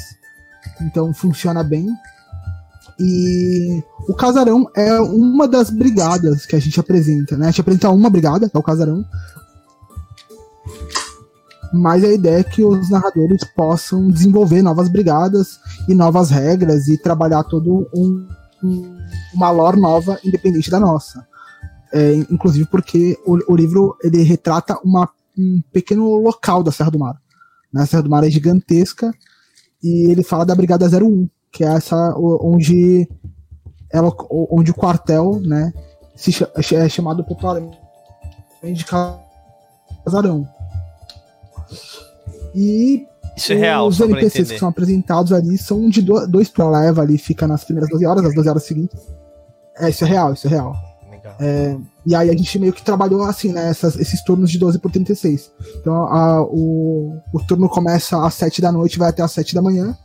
[0.82, 1.88] Então funciona bem.
[2.98, 7.46] E o Casarão é uma das brigadas que a gente apresenta, né?
[7.46, 9.04] A gente apresenta uma brigada, é o Casarão.
[11.72, 16.96] mas a ideia é que os narradores possam desenvolver novas brigadas e novas regras e
[16.96, 18.26] trabalhar todo um,
[19.34, 21.26] uma lore nova independente da nossa.
[21.92, 26.98] É, inclusive porque o, o, livro ele retrata uma, um pequeno local da Serra do
[26.98, 27.16] Mar.
[27.72, 27.82] Né?
[27.82, 29.12] A Serra do Mar é gigantesca
[29.82, 33.08] e ele fala da Brigada 01, que é essa onde
[33.92, 35.72] ela, onde o quartel, né,
[36.16, 36.44] se,
[36.74, 37.78] é chamado popularmente
[38.62, 38.84] de
[40.04, 40.48] casarão.
[42.54, 43.06] E
[43.36, 47.02] Isso é real, os NPCs que são apresentados ali são de dois, dois pra leva
[47.02, 48.98] ali, fica nas primeiras 12 horas, as 12 horas seguintes.
[49.78, 50.74] É, isso é real, isso é real.
[51.38, 51.76] É,
[52.06, 53.68] e aí a gente meio que trabalhou assim, né?
[53.68, 55.50] Essas, esses turnos de 12 por 36.
[55.78, 59.60] Então a, o, o turno começa às 7 da noite vai até às 7 da
[59.60, 59.96] manhã.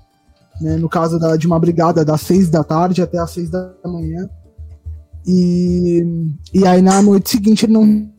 [0.60, 3.74] Né, no caso da, de uma brigada, das 6 da tarde até às 6 da
[3.86, 4.30] manhã.
[5.26, 6.04] E,
[6.54, 8.12] e aí na noite seguinte ele não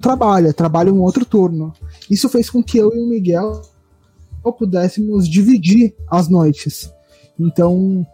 [0.00, 1.72] trabalha, trabalha um outro turno.
[2.10, 3.62] Isso fez com que eu e o Miguel
[4.52, 6.90] pudéssemos dividir as noites.
[7.38, 8.06] Então,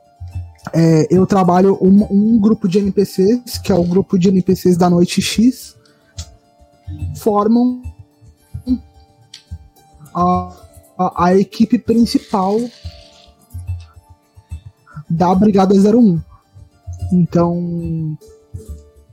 [0.72, 4.88] é, eu trabalho um, um, grupo de NPCs, que é o grupo de NPCs da
[4.90, 5.76] noite X,
[7.16, 7.82] formam
[10.14, 10.56] a,
[10.98, 12.58] a, a equipe principal
[15.08, 16.20] da Brigada 01.
[17.12, 18.16] Então,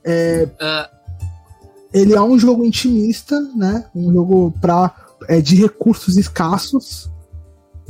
[0.03, 0.97] é, uh,
[1.91, 3.85] ele é um jogo intimista, né?
[3.95, 4.93] Um jogo pra,
[5.27, 7.11] é, de recursos escassos.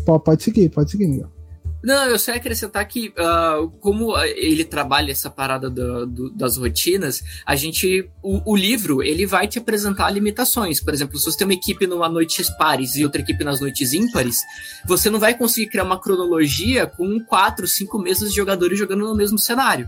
[0.05, 1.38] Pô, pode seguir, pode seguir, Miguel.
[1.84, 6.57] Não, eu só ia acrescentar que, uh, como ele trabalha essa parada do, do, das
[6.57, 8.09] rotinas, a gente.
[8.21, 10.82] O, o, livro ele vai te apresentar limitações.
[10.82, 13.93] Por exemplo, se você tem uma equipe numa noites pares e outra equipe nas noites
[13.93, 14.41] ímpares,
[14.86, 19.15] você não vai conseguir criar uma cronologia com quatro, cinco meses de jogadores jogando no
[19.15, 19.88] mesmo cenário.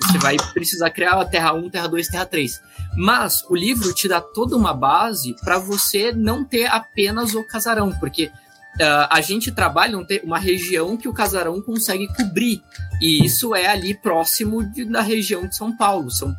[0.00, 2.60] Você vai precisar criar a Terra 1, Terra 2, Terra 3.
[2.96, 7.92] Mas o livro te dá toda uma base para você não ter apenas o casarão,
[7.98, 12.62] porque uh, a gente trabalha uma região que o casarão consegue cobrir.
[13.00, 16.10] E isso é ali próximo de, da região de São Paulo.
[16.10, 16.34] São,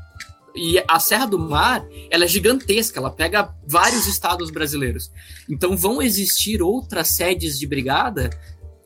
[0.56, 5.12] e a Serra do Mar, ela é gigantesca, ela pega vários estados brasileiros.
[5.50, 8.30] Então vão existir outras sedes de brigada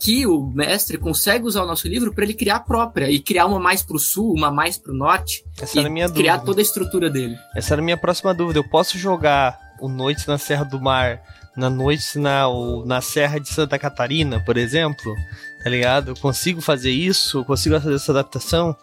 [0.04, 3.46] que o mestre consegue usar o nosso livro para ele criar a própria e criar
[3.46, 6.40] uma mais para o sul, uma mais para o norte Essa e criar dúvida.
[6.40, 7.38] toda a estrutura dele.
[7.56, 8.60] Essa era a minha próxima dúvida.
[8.60, 11.22] Eu posso jogar o Noite na Serra do Mar,
[11.56, 12.44] na Noite na,
[12.86, 15.16] na Serra de Santa Catarina, por exemplo?
[15.64, 16.12] Tá ligado?
[16.12, 17.38] Eu consigo fazer isso?
[17.38, 18.76] Eu consigo fazer essa adaptação?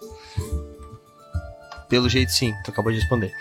[1.86, 3.34] Pelo jeito, sim, tu acabou de responder.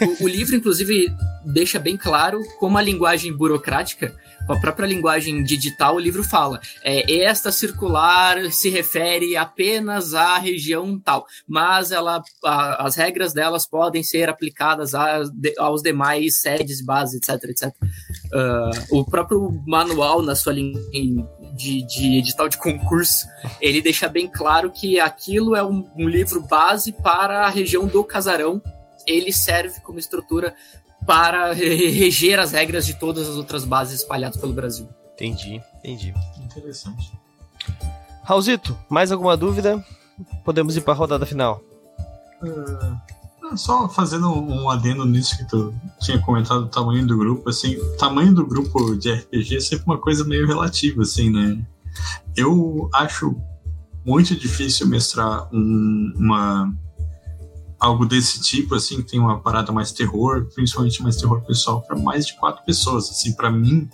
[0.00, 1.14] O, o livro, inclusive,
[1.44, 4.12] deixa bem claro como a linguagem burocrática
[4.52, 10.98] a própria linguagem digital, o livro fala: é, esta circular se refere apenas à região
[10.98, 16.80] tal, mas ela, a, as regras delas podem ser aplicadas a, de, aos demais sedes,
[16.80, 17.74] bases, etc, etc.
[18.32, 20.80] Uh, o próprio manual na sua linha
[21.56, 23.26] de, de edital de concurso,
[23.60, 28.02] ele deixa bem claro que aquilo é um, um livro base para a região do
[28.04, 28.62] casarão.
[29.06, 30.54] Ele serve como estrutura
[31.10, 34.88] para reger as regras de todas as outras bases espalhadas pelo Brasil.
[35.14, 36.14] Entendi, entendi.
[36.40, 37.12] Interessante.
[38.22, 39.84] Raulzito, mais alguma dúvida?
[40.44, 41.60] Podemos ir para a rodada final.
[42.40, 47.76] Uh, só fazendo um adendo nisso que tu tinha comentado, o tamanho do grupo, assim,
[47.76, 51.60] o tamanho do grupo de RPG é sempre uma coisa meio relativa, assim, né?
[52.36, 53.34] Eu acho
[54.06, 56.72] muito difícil mestrar um, uma
[57.80, 61.96] algo desse tipo, assim, que tem uma parada mais terror, principalmente mais terror pessoal, para
[61.96, 63.08] mais de quatro pessoas.
[63.08, 63.88] Assim, para mim,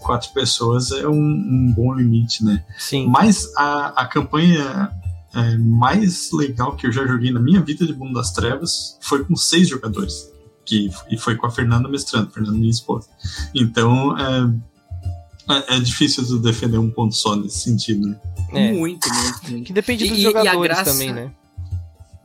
[0.00, 2.64] quatro pessoas é um, um, bom limite, né?
[2.78, 3.06] Sim.
[3.06, 4.90] Mas a, a campanha
[5.34, 9.22] é, mais legal que eu já joguei na minha vida de Mundo das Trevas foi
[9.22, 10.32] com seis jogadores.
[10.64, 13.08] Que, e foi com a Fernanda mestrando, Fernanda minha esposa.
[13.54, 18.08] Então, é, é, é difícil de defender um ponto só nesse sentido.
[18.08, 18.18] Né?
[18.52, 18.72] É.
[18.72, 19.66] Muito, muito, muito.
[19.66, 20.90] Que depende dos e, jogadores e graça...
[20.90, 21.30] também, né?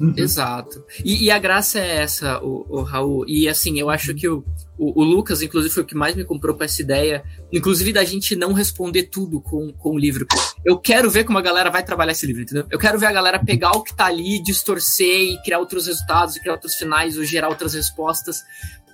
[0.01, 0.15] Uhum.
[0.17, 0.83] Exato.
[1.05, 3.23] E, e, a graça é essa, o, o, Raul.
[3.27, 4.43] E assim, eu acho que o,
[4.75, 7.23] o, o, Lucas, inclusive, foi o que mais me comprou com essa ideia,
[7.53, 10.25] inclusive da gente não responder tudo com, com o livro.
[10.65, 12.65] Eu quero ver como a galera vai trabalhar esse livro, entendeu?
[12.71, 16.35] Eu quero ver a galera pegar o que tá ali, distorcer e criar outros resultados,
[16.35, 18.39] e criar outros finais, ou gerar outras respostas.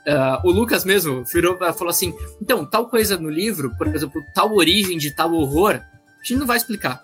[0.06, 4.54] Uh, o Lucas mesmo virou, falou assim: então, tal coisa no livro, por exemplo, tal
[4.54, 7.02] origem de tal horror, a gente não vai explicar.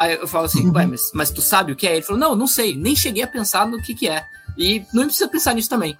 [0.00, 1.92] Aí eu falo assim, ué, mas, mas tu sabe o que é?
[1.92, 4.24] Ele falou, não, não sei, nem cheguei a pensar no que que é.
[4.56, 5.94] E não precisa pensar nisso também.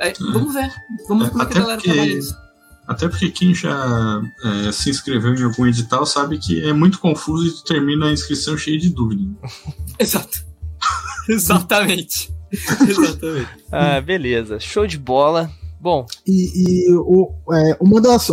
[0.00, 0.72] Aí, vamos ver,
[1.08, 2.36] vamos ver como é que a galera porque, trabalha isso.
[2.86, 7.48] Até porque quem já é, se inscreveu em algum edital sabe que é muito confuso
[7.48, 9.28] e termina a inscrição cheia de dúvida.
[9.98, 10.44] Exato.
[11.28, 12.32] Exatamente.
[12.88, 13.48] Exatamente.
[13.72, 14.60] Ah, beleza.
[14.60, 15.50] Show de bola.
[15.80, 16.06] Bom.
[16.24, 18.30] E, e o, é, uma das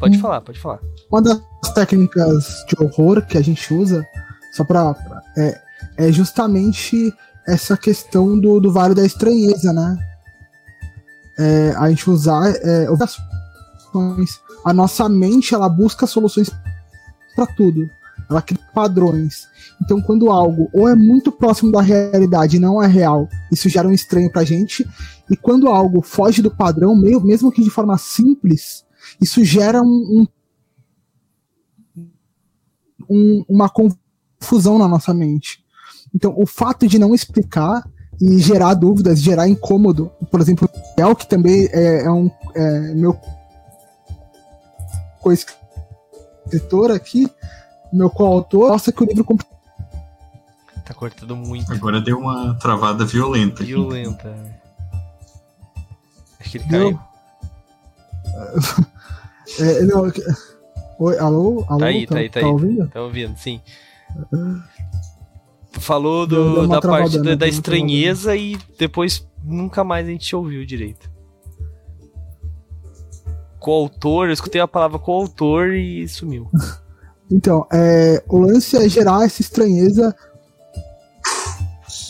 [0.00, 0.80] Pode falar, pode falar.
[1.10, 1.40] Uma das
[1.74, 4.04] técnicas de horror que a gente usa,
[4.52, 4.94] só pra.
[4.94, 5.60] pra- é,
[5.96, 7.12] é justamente
[7.46, 9.98] essa questão do, do Vale da Estranheza, né?
[11.38, 12.86] É, a gente usar é.
[14.64, 16.50] A nossa mente ela busca soluções
[17.34, 17.88] para tudo.
[18.28, 19.48] Ela cria padrões.
[19.82, 23.88] Então, quando algo ou é muito próximo da realidade e não é real, isso gera
[23.88, 24.86] um estranho pra gente.
[25.30, 28.84] E quando algo foge do padrão, meio- mesmo que de forma simples,
[29.20, 30.26] isso gera um,
[31.96, 32.10] um-
[33.08, 35.64] um- uma confusão na nossa mente.
[36.14, 37.86] Então, o fato de não explicar
[38.20, 42.94] e gerar dúvidas, gerar incômodo, por exemplo, o Miguel, que também é, é um é,
[42.94, 43.18] meu
[45.20, 47.28] co-escritor aqui,
[47.92, 49.24] meu coautor, mostra que o livro
[50.84, 51.72] Tá cortando muito.
[51.72, 53.62] Agora deu uma travada violenta.
[53.62, 53.72] aqui.
[53.72, 54.34] Violenta.
[56.40, 57.00] Acho que ele caiu.
[59.58, 60.10] é, não,
[61.00, 61.64] Oi, alô?
[61.66, 61.78] Alô?
[61.78, 62.44] Tá aí, tá aí, tá aí.
[62.44, 62.86] ouvindo?
[62.88, 63.58] Tá ouvindo, sim.
[65.72, 67.36] Falou do, da parte da, né?
[67.36, 71.10] da uma estranheza e depois nunca mais a gente ouviu direito.
[73.58, 76.48] Coautor, eu escutei a palavra coautor e sumiu.
[77.32, 80.12] Então, é, o lance é gerar essa estranheza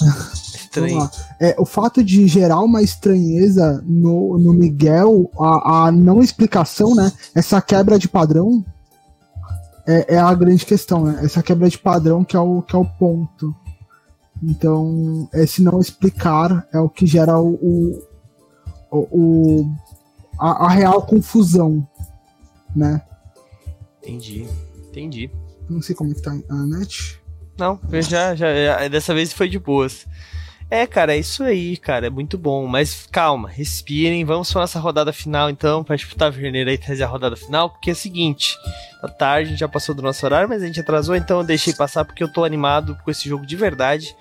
[0.71, 1.11] Estranho.
[1.41, 7.13] É, o fato de gerar uma estranheza no, no Miguel, a, a não explicação, né?
[7.35, 8.65] Essa quebra de padrão
[9.87, 11.21] é, é a grande questão, né?
[11.25, 13.55] Essa quebra de padrão que é o, que é o ponto.
[14.43, 18.01] Então, esse não explicar é o que gera o,
[18.91, 19.71] o, o-
[20.39, 21.87] a, a real confusão,
[22.75, 23.03] né?
[24.03, 24.47] Entendi,
[24.89, 25.31] entendi.
[25.69, 27.21] Não sei como é que tá a net.
[27.59, 30.07] Não, eu já, já, já- dessa vez foi de boas.
[30.71, 32.65] É, cara, é isso aí, cara, é muito bom.
[32.67, 37.03] Mas calma, respirem, vamos para nossa rodada final então, pra disputar a Verneira e trazer
[37.03, 38.57] a rodada final, porque é o seguinte,
[39.01, 41.45] tá tarde, a gente já passou do nosso horário, mas a gente atrasou, então eu
[41.45, 44.15] deixei passar porque eu tô animado com esse jogo de verdade.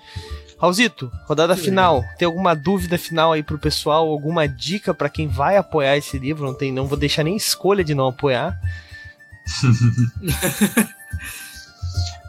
[0.58, 5.56] Raulzito, rodada final, tem alguma dúvida final aí pro pessoal, alguma dica pra quem vai
[5.56, 6.44] apoiar esse livro?
[6.44, 8.60] Não tem, não vou deixar nem escolha de não apoiar.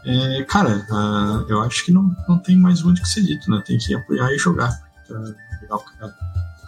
[0.04, 3.50] É, cara, ah, eu acho que não, não tem mais muito o que ser dito,
[3.50, 3.62] né?
[3.64, 4.70] Tem que apoiar e jogar.
[5.08, 5.18] Tá
[5.60, 6.14] legal, cara.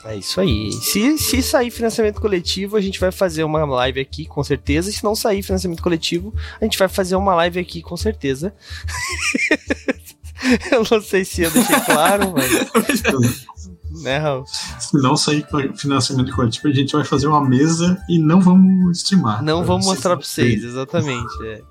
[0.05, 0.70] É isso aí.
[0.70, 4.91] Se, se sair financiamento coletivo, a gente vai fazer uma live aqui, com certeza.
[4.91, 8.55] E se não sair financiamento coletivo, a gente vai fazer uma live aqui, com certeza.
[10.70, 12.51] eu não sei se eu deixei claro, mas.
[14.03, 14.45] Né, Raul?
[14.47, 18.99] Se não sair com financiamento coletivo, a gente vai fazer uma mesa e não vamos
[18.99, 19.42] streamar.
[19.42, 21.32] Não vamos mostrar pra vocês, exatamente.
[21.45, 21.62] é.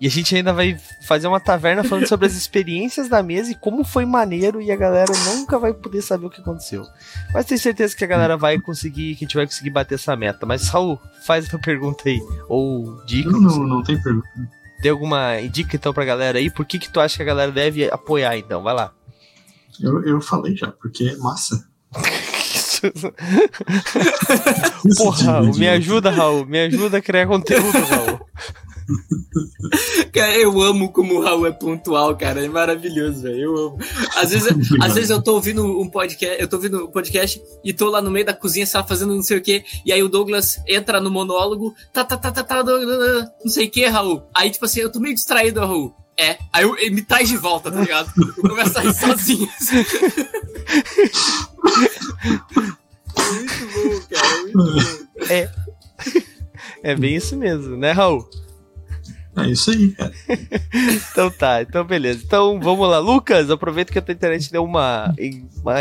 [0.00, 0.76] E a gente ainda vai
[1.06, 4.76] fazer uma taverna falando sobre as experiências da mesa e como foi maneiro e a
[4.76, 6.84] galera nunca vai poder saber o que aconteceu.
[7.32, 10.16] Mas tenho certeza que a galera vai conseguir, que a gente vai conseguir bater essa
[10.16, 10.44] meta.
[10.44, 12.20] Mas, Raul, faz a tua pergunta aí.
[12.48, 13.30] Ou dica.
[13.30, 14.28] Não, não, não tem pergunta.
[14.82, 16.50] Tem alguma dica então pra galera aí?
[16.50, 18.62] Por que que tu acha que a galera deve apoiar então?
[18.62, 18.92] Vai lá.
[19.80, 21.66] Eu, eu falei já, porque é massa.
[24.96, 26.46] Porra, Raul, me ajuda, Raul.
[26.46, 28.20] Me ajuda a criar conteúdo, Raul.
[30.12, 32.44] Cara, eu amo como o Raul é pontual, cara.
[32.44, 33.40] É maravilhoso, velho.
[33.40, 33.78] Eu amo.
[34.16, 34.48] Às vezes,
[34.80, 38.00] às vezes eu tô ouvindo um podcast, eu tô ouvindo um podcast e tô lá
[38.00, 39.64] no meio da cozinha, sabe, fazendo não sei o quê.
[39.84, 43.70] E aí o Douglas entra no monólogo, tá, tá, tá, tá, tá, não sei o
[43.70, 44.22] que, Raul.
[44.34, 45.94] Aí, tipo assim, eu tô meio distraído, Raul.
[46.18, 46.38] É.
[46.52, 48.10] Aí eu, ele me traz de volta, tá ligado?
[48.16, 49.48] Eu começo a rir sozinho.
[53.18, 54.42] muito bom, cara.
[54.42, 54.80] Muito bom.
[56.82, 58.28] É bem isso mesmo, né, Raul?
[59.46, 60.12] É isso aí, cara.
[61.10, 62.22] Então tá, então beleza.
[62.24, 62.98] Então vamos lá.
[62.98, 65.14] Lucas, aproveita que a tua internet deu uma,
[65.62, 65.74] uma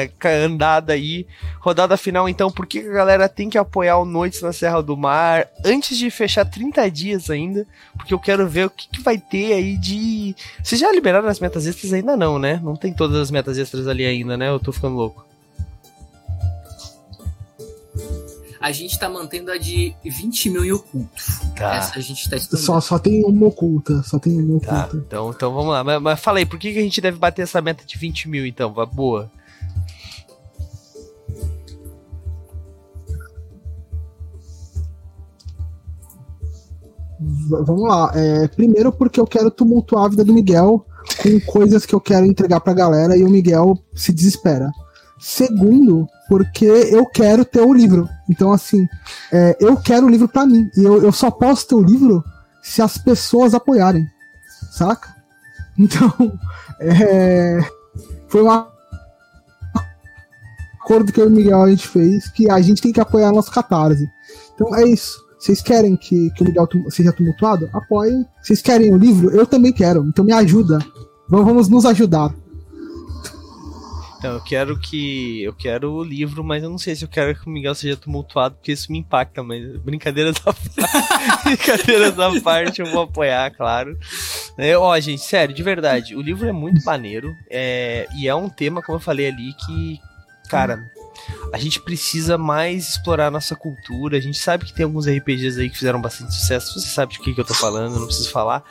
[0.46, 1.28] andada aí.
[1.60, 4.96] Rodada final, então, por que a galera tem que apoiar o Noites na Serra do
[4.96, 7.68] Mar antes de fechar 30 dias ainda?
[7.98, 10.36] Porque eu quero ver o que, que vai ter aí de.
[10.64, 12.60] Vocês já liberaram as metas extras ainda não, né?
[12.64, 14.50] Não tem todas as metas extras ali ainda, né?
[14.50, 15.26] Eu tô ficando louco.
[18.66, 21.22] A gente tá mantendo a de 20 mil em oculto.
[21.56, 21.76] Tá.
[21.76, 22.66] Essa a gente tá estudando.
[22.66, 24.02] Só, só tem uma oculta.
[24.02, 24.98] Só tem uma Tá, oculta.
[25.06, 25.84] então, então vamos lá.
[25.84, 28.28] Mas, mas fala aí, por que, que a gente deve bater essa meta de 20
[28.28, 28.74] mil então?
[28.92, 29.30] Boa.
[37.20, 38.12] V- vamos lá.
[38.16, 40.86] É, primeiro porque eu quero tumultuar a vida do Miguel
[41.22, 44.70] com coisas que eu quero entregar pra galera e o Miguel se desespera.
[45.28, 48.08] Segundo, porque eu quero ter o livro.
[48.30, 48.88] Então, assim,
[49.34, 50.70] é, eu quero o livro pra mim.
[50.78, 52.24] E eu, eu só posso ter o livro
[52.62, 54.06] se as pessoas apoiarem.
[54.72, 55.16] Saca?
[55.78, 56.10] Então,
[56.80, 57.60] é,
[58.30, 58.50] foi um
[60.80, 63.34] acordo que eu e o Miguel a gente fez que a gente tem que apoiar
[63.34, 64.08] nosso catarse.
[64.54, 65.18] Então é isso.
[65.38, 67.70] Vocês querem que, que o Miguel seja tumultuado?
[67.74, 68.26] Apoiem.
[68.42, 69.32] Vocês querem o livro?
[69.32, 70.06] Eu também quero.
[70.06, 70.80] Então me ajuda.
[71.28, 72.34] Vamos nos ajudar.
[74.26, 75.44] Então, eu quero que.
[75.44, 77.96] Eu quero o livro, mas eu não sei se eu quero que o Miguel seja
[77.96, 81.44] tumultuado, porque isso me impacta, mas brincadeiras à parte.
[81.44, 83.96] brincadeiras à parte, eu vou apoiar, claro.
[84.58, 87.32] É, ó, gente, sério, de verdade, o livro é muito maneiro.
[87.52, 90.00] É, e é um tema, como eu falei ali, que,
[90.50, 90.80] cara,
[91.54, 94.18] a gente precisa mais explorar a nossa cultura.
[94.18, 96.80] A gente sabe que tem alguns RPGs aí que fizeram bastante sucesso.
[96.80, 98.64] Você sabe de que, que eu tô falando, não preciso falar.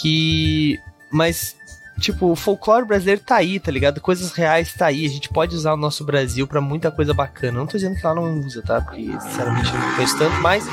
[0.00, 0.78] Que.
[1.10, 1.56] Mas
[2.00, 4.00] tipo, o folclore brasileiro tá aí, tá ligado?
[4.00, 5.06] Coisas reais tá aí.
[5.06, 7.58] A gente pode usar o nosso Brasil para muita coisa bacana.
[7.58, 8.80] Não tô dizendo que lá não usa, tá?
[8.80, 10.66] Porque, sinceramente, eu não conheço tanto, mas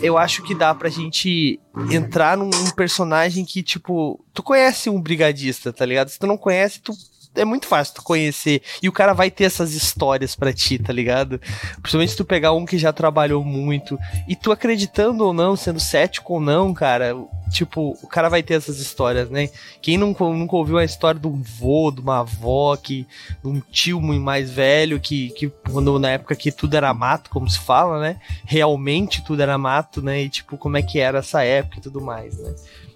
[0.00, 1.60] eu acho que dá pra gente
[1.90, 6.08] entrar num personagem que, tipo, tu conhece um brigadista, tá ligado?
[6.08, 6.92] Se tu não conhece, tu
[7.38, 8.62] é muito fácil tu conhecer.
[8.82, 11.40] E o cara vai ter essas histórias para ti, tá ligado?
[11.80, 13.98] Principalmente se tu pegar um que já trabalhou muito.
[14.28, 17.14] E tu acreditando ou não, sendo cético ou não, cara,
[17.50, 19.48] tipo, o cara vai ter essas histórias, né?
[19.80, 23.06] Quem nunca, nunca ouviu a história de um vô, de uma avó, que,
[23.42, 27.30] de um tio muito mais velho, que, que quando, na época que tudo era mato,
[27.30, 28.20] como se fala, né?
[28.44, 30.22] Realmente tudo era mato, né?
[30.22, 32.54] E tipo, como é que era essa época e tudo mais, né?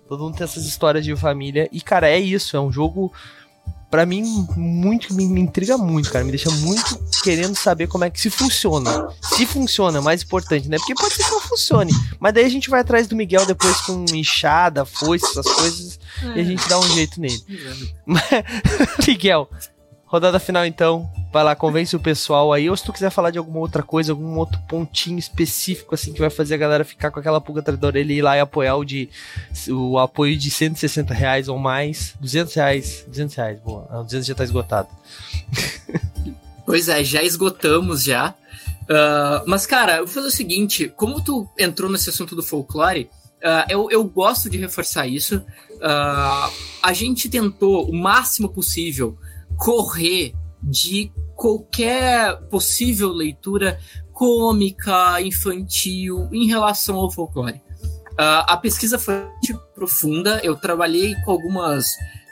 [0.09, 1.69] Todo mundo tem essas histórias de família.
[1.73, 3.11] E, cara, é isso, é um jogo
[3.93, 6.25] para mim, muito me, me, intriga muito, cara.
[6.25, 9.07] Me deixa muito querendo saber como é que se funciona.
[9.21, 10.79] Se funciona, é mais importante, né?
[10.79, 11.93] Porque pode ser que não funcione.
[12.19, 16.39] Mas daí a gente vai atrás do Miguel depois com enxada, foice, essas coisas, é.
[16.39, 17.45] e a gente dá um jeito nele.
[17.51, 19.05] É.
[19.07, 19.51] Miguel,
[20.13, 21.11] Rodada final, então.
[21.33, 22.69] Vai lá, convence o pessoal aí.
[22.69, 26.21] Ou se tu quiser falar de alguma outra coisa, algum outro pontinho específico, assim, que
[26.21, 28.41] vai fazer a galera ficar com aquela pulga atrás da orelha e ir lá e
[28.41, 29.09] apoiar o de
[29.71, 32.15] o apoio de 160 reais ou mais.
[32.21, 33.05] 200 reais.
[33.09, 33.89] 200 reais, boa.
[33.91, 34.89] Não, 200 já tá esgotado.
[36.65, 38.37] Pois é, já esgotamos já.
[38.83, 43.11] Uh, mas, cara, eu vou fazer o seguinte: como tu entrou nesse assunto do folclore,
[43.43, 45.39] uh, eu, eu gosto de reforçar isso.
[45.39, 49.19] Uh, a gente tentou o máximo possível
[49.63, 53.79] correr de qualquer possível leitura
[54.13, 57.63] cômica, infantil, em relação ao folclore.
[58.13, 59.25] Uh, a pesquisa foi
[59.73, 61.87] profunda, eu trabalhei com algumas.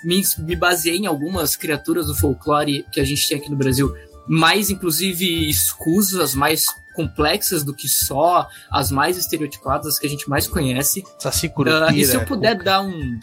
[0.05, 3.95] Me, me baseei em algumas criaturas do folclore que a gente tem aqui no Brasil,
[4.27, 6.67] mais inclusive escusas, mais
[6.97, 11.05] complexas do que só as mais estereotipadas que a gente mais conhece.
[11.91, 13.21] Uh, e se eu puder dar um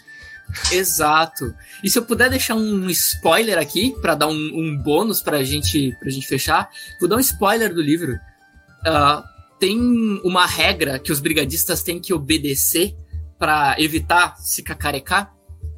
[0.72, 1.54] Exato.
[1.82, 5.96] E se eu puder deixar um spoiler aqui, para dar um, um, bônus pra gente,
[5.98, 6.68] pra gente fechar,
[7.00, 8.14] vou dar um spoiler do livro.
[8.14, 9.22] Uh,
[9.58, 9.78] tem
[10.24, 12.94] uma regra que os brigadistas têm que obedecer
[13.38, 15.32] para evitar se cacarecar,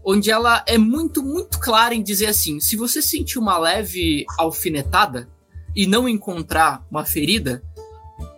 [0.05, 5.29] onde ela é muito, muito clara em dizer assim: se você sentir uma leve alfinetada
[5.75, 7.63] e não encontrar uma ferida,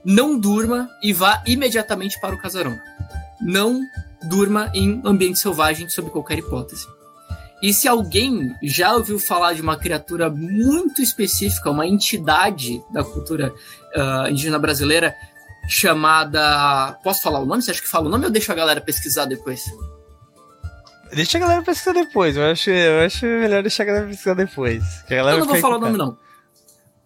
[0.04, 2.78] não durma e vá imediatamente para o casarão.
[3.40, 3.82] Não
[4.24, 6.86] durma em ambiente selvagem sob qualquer hipótese.
[7.62, 13.54] E se alguém já ouviu falar de uma criatura muito específica, uma entidade da cultura
[13.94, 15.14] uh, indígena brasileira
[15.68, 16.98] chamada.
[17.04, 17.62] Posso falar o nome?
[17.62, 19.64] Você acha que fala o nome ou deixa a galera pesquisar depois?
[21.14, 22.36] Deixa a galera pesquisar depois.
[22.36, 24.82] Eu acho, eu acho melhor deixar a galera pesquisar depois.
[25.08, 26.18] eu não vou falar o nome, não.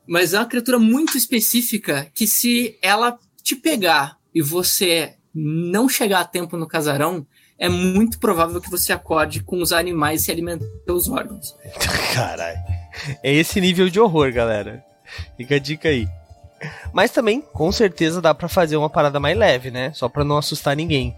[0.07, 6.21] Mas é uma criatura muito específica que se ela te pegar e você não chegar
[6.21, 7.27] a tempo no casarão,
[7.59, 11.55] é muito provável que você acorde com os animais se alimentando dos órgãos.
[12.15, 12.59] Caralho.
[13.23, 14.83] É esse nível de horror, galera.
[15.37, 16.09] Fica a dica aí.
[16.93, 19.93] Mas também, com certeza, dá para fazer uma parada mais leve, né?
[19.93, 21.15] Só pra não assustar ninguém.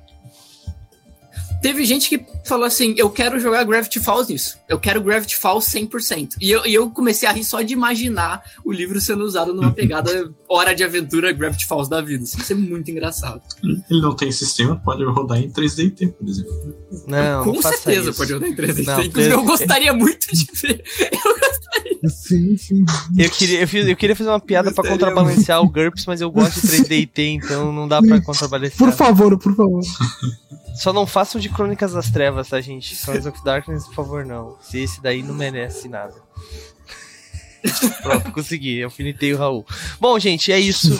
[1.60, 4.58] Teve gente que falou assim: eu quero jogar Gravity Falls nisso.
[4.68, 6.36] Eu quero Gravity Falls 100%.
[6.40, 9.72] E eu, e eu comecei a rir só de imaginar o livro sendo usado numa
[9.72, 12.24] pegada hora de aventura Gravity Falls da vida.
[12.24, 13.42] Isso é muito engraçado.
[13.62, 16.74] Ele não tem sistema, pode rodar em 3D por exemplo.
[17.06, 18.18] Não, Com não certeza isso.
[18.18, 20.84] pode rodar em 3D não, Inclusive, eu gostaria muito de ver.
[21.00, 22.08] Eu gostaria.
[22.08, 22.84] Sim, sim.
[23.16, 26.30] Eu queria, eu, fiz, eu queria fazer uma piada para contrabalancear o GURPS, mas eu
[26.30, 28.78] gosto de 3D então não dá para contrabalancear.
[28.78, 29.80] Por favor, por favor.
[30.78, 32.94] Só não façam de Crônicas das Trevas, tá, gente?
[32.94, 34.56] Sons of Darkness, por favor, não.
[34.60, 36.14] Se esse daí não merece nada.
[38.00, 38.78] Pronto, consegui.
[38.78, 39.66] Eu finitei o Raul.
[39.98, 40.96] Bom, gente, é isso.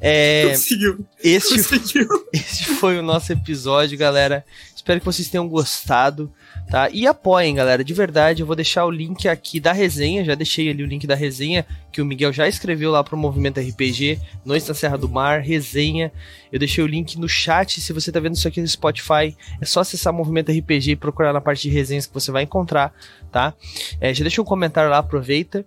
[0.00, 1.06] É, Conseguiu.
[1.22, 2.08] Este, Conseguiu.
[2.34, 4.44] este foi o nosso episódio, galera.
[4.74, 6.32] Espero que vocês tenham gostado
[6.70, 6.88] tá?
[6.90, 8.42] E apoiem, galera, de verdade.
[8.42, 11.66] Eu vou deixar o link aqui da resenha, já deixei ali o link da resenha
[11.92, 16.12] que o Miguel já escreveu lá pro Movimento RPG, Noite na Serra do Mar, resenha.
[16.52, 19.64] Eu deixei o link no chat, se você tá vendo isso aqui no Spotify, é
[19.64, 22.94] só acessar Movimento RPG e procurar na parte de resenhas que você vai encontrar,
[23.32, 23.52] tá?
[24.00, 25.64] É, já deixa um comentário lá, aproveita.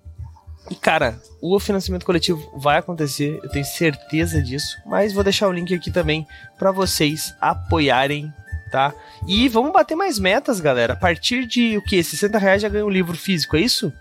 [0.71, 5.51] E cara, o financiamento coletivo vai acontecer, eu tenho certeza disso, mas vou deixar o
[5.51, 6.25] link aqui também
[6.57, 8.31] para vocês apoiarem,
[8.73, 8.91] tá?
[9.27, 10.93] E vamos bater mais metas, galera.
[10.93, 12.03] A partir de o que?
[12.03, 13.93] 60 reais já ganha um livro físico, é isso?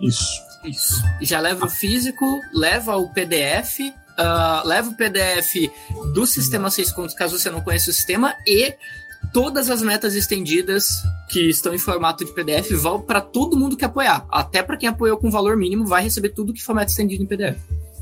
[0.00, 0.48] Isso.
[0.64, 1.02] Isso.
[1.20, 5.70] Já leva o físico, leva o PDF, uh, leva o PDF
[6.14, 8.74] do sistema 6 contos, caso você não conheça o sistema, e
[9.30, 13.84] todas as metas estendidas que estão em formato de PDF vão para todo mundo que
[13.84, 14.26] apoiar.
[14.30, 17.26] Até para quem apoiou com valor mínimo, vai receber tudo que for meta estendida em
[17.26, 17.58] PDF.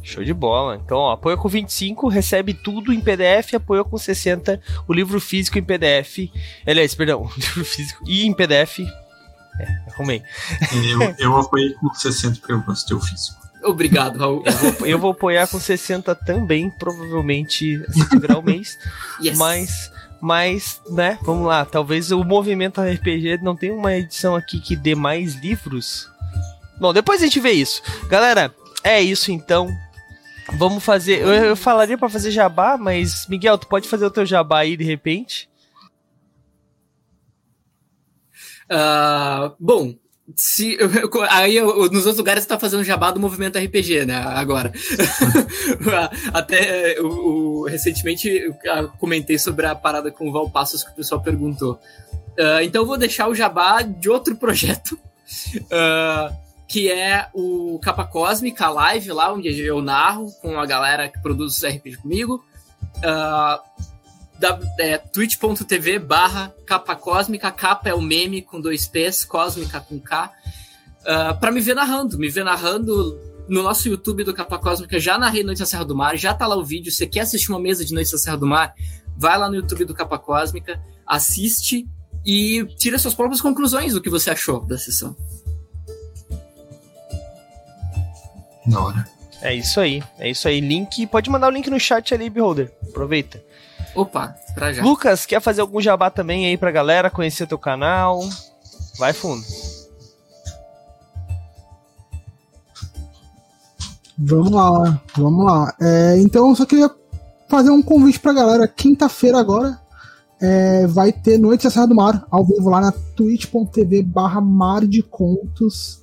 [0.07, 0.81] Show de bola.
[0.83, 5.59] Então, ó, apoia com 25, recebe tudo em PDF, apoia com 60, o livro físico
[5.59, 6.31] em PDF.
[6.67, 8.81] Aliás, perdão, o livro físico e em PDF.
[9.59, 10.23] É, arrumei.
[10.73, 13.45] Eu, eu apoiei com 60 porque eu gosto do físico.
[13.65, 14.45] Obrigado, Raul.
[14.45, 18.79] Eu vou, eu vou apoiar com 60 também, provavelmente se tiver o mês.
[19.19, 19.39] Yes.
[19.39, 19.91] Mas
[20.21, 21.65] mas, né, vamos lá.
[21.65, 26.11] Talvez o movimento RPG não tenha uma edição aqui que dê mais livros.
[26.81, 27.83] Bom, depois a gente vê isso.
[28.09, 29.69] Galera, é isso então.
[30.55, 31.21] Vamos fazer.
[31.21, 34.77] Eu, eu falaria para fazer jabá, mas Miguel, tu pode fazer o teu jabá aí
[34.77, 35.49] de repente?
[38.71, 39.95] Uh, bom,
[40.35, 40.91] se eu,
[41.31, 44.17] aí eu, nos outros lugares você tá fazendo jabá do movimento RPG, né?
[44.17, 44.73] Agora.
[46.33, 51.23] Até o, recentemente eu comentei sobre a parada com o Val Passos que o pessoal
[51.23, 51.79] perguntou.
[52.39, 54.99] Uh, então eu vou deixar o jabá de outro projeto.
[55.57, 61.21] Uh, que é o Capa Cósmica Live, lá onde eu narro com a galera que
[61.21, 62.45] produz os RPG comigo.
[62.99, 63.87] Uh,
[64.79, 70.31] é, twitch.tv barra capa cósmica, capa é o meme com dois P's, cósmica com K,
[71.01, 75.17] uh, pra me ver narrando, me ver narrando no nosso YouTube do Capa Cósmica, já
[75.17, 77.61] narrei Noite na Serra do Mar, já tá lá o vídeo, você quer assistir uma
[77.61, 78.75] mesa de Noite na Serra do Mar,
[79.17, 81.89] vai lá no YouTube do Capa Cósmica, assiste
[82.25, 85.17] e tira suas próprias conclusões do que você achou da sessão.
[88.67, 89.09] Da hora.
[89.43, 90.61] É isso aí, é isso aí.
[90.61, 92.73] Link, pode mandar o link no chat ali, Beholder.
[92.89, 93.43] Aproveita.
[93.95, 94.83] Opa, pra já.
[94.83, 98.21] Lucas, quer fazer algum jabá também aí pra galera conhecer teu canal?
[98.99, 99.43] Vai fundo.
[104.19, 105.75] Vamos lá, vamos lá.
[105.81, 106.91] É, então, eu só queria
[107.49, 108.67] fazer um convite pra galera.
[108.67, 109.79] Quinta-feira agora
[110.41, 114.87] é, vai ter Noite da Serra do Mar, ao vivo lá na twitch.tv barra Mar
[114.87, 116.03] de Contos.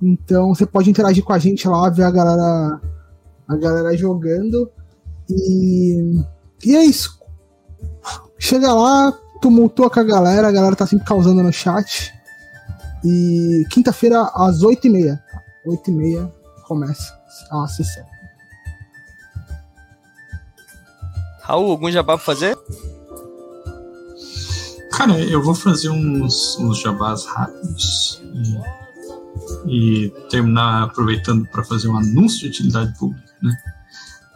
[0.00, 2.80] Então você pode interagir com a gente lá, ver a galera,
[3.48, 4.70] a galera jogando.
[5.28, 6.22] E
[6.64, 7.20] e é isso.
[8.38, 12.12] Chega lá, tumultua com a galera, a galera tá sempre causando no chat.
[13.04, 15.18] E quinta-feira, às 8h30.
[15.66, 16.32] 8h30
[16.66, 17.18] começa
[17.50, 18.04] a sessão.
[21.42, 22.58] Raul, algum jabá pra fazer?
[24.90, 28.85] Cara, eu vou fazer uns, uns jabás rápidos e,
[29.68, 33.56] e terminar aproveitando para fazer um anúncio de utilidade pública, né?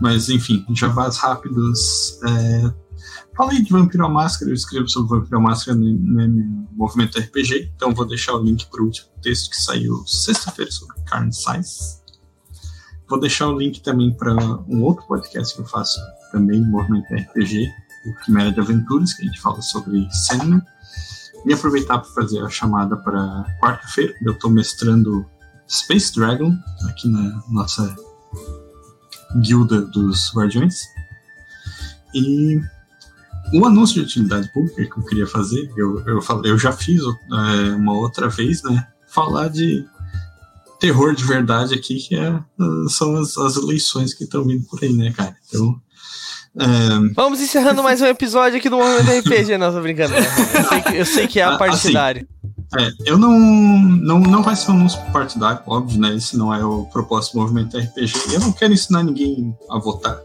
[0.01, 2.19] Mas, enfim, jabás rápidos.
[2.25, 2.73] É...
[3.37, 7.73] Falei de Vampiro à Máscara, eu escrevo sobre Vampiro à Máscara no, no Movimento RPG,
[7.75, 12.01] então vou deixar o link para o último texto que saiu sexta-feira sobre Carne Size.
[13.09, 14.35] Vou deixar o link também para
[14.69, 15.99] um outro podcast que eu faço
[16.31, 17.67] também no Movimento RPG,
[18.07, 20.63] o Quimera de Aventuras, que a gente fala sobre Sandman.
[21.47, 25.25] E aproveitar para fazer a chamada para quarta-feira, eu estou mestrando
[25.69, 26.55] Space Dragon
[26.89, 27.95] aqui na nossa
[29.41, 30.83] guilda dos guardiões.
[32.15, 32.61] E
[33.55, 37.75] um anúncio de utilidade pública que eu queria fazer, eu, eu, eu já fiz é,
[37.75, 38.87] uma outra vez, né?
[39.07, 39.85] Falar de
[40.79, 42.43] terror de verdade aqui, que é,
[42.89, 45.37] são as, as eleições que estão vindo por aí, né, cara?
[45.49, 45.81] Então.
[47.15, 50.15] Vamos encerrando mais um episódio aqui do Momento RPG, nossa brincando.
[50.15, 52.29] Eu sei que, eu sei que é a ah, partidário.
[52.73, 54.21] Assim, é, eu não, não.
[54.21, 56.15] Não vai ser um anúncio partidário, óbvio, né?
[56.15, 58.35] Esse não é o propósito do movimento RPG.
[58.35, 60.21] Eu não quero ensinar ninguém a votar.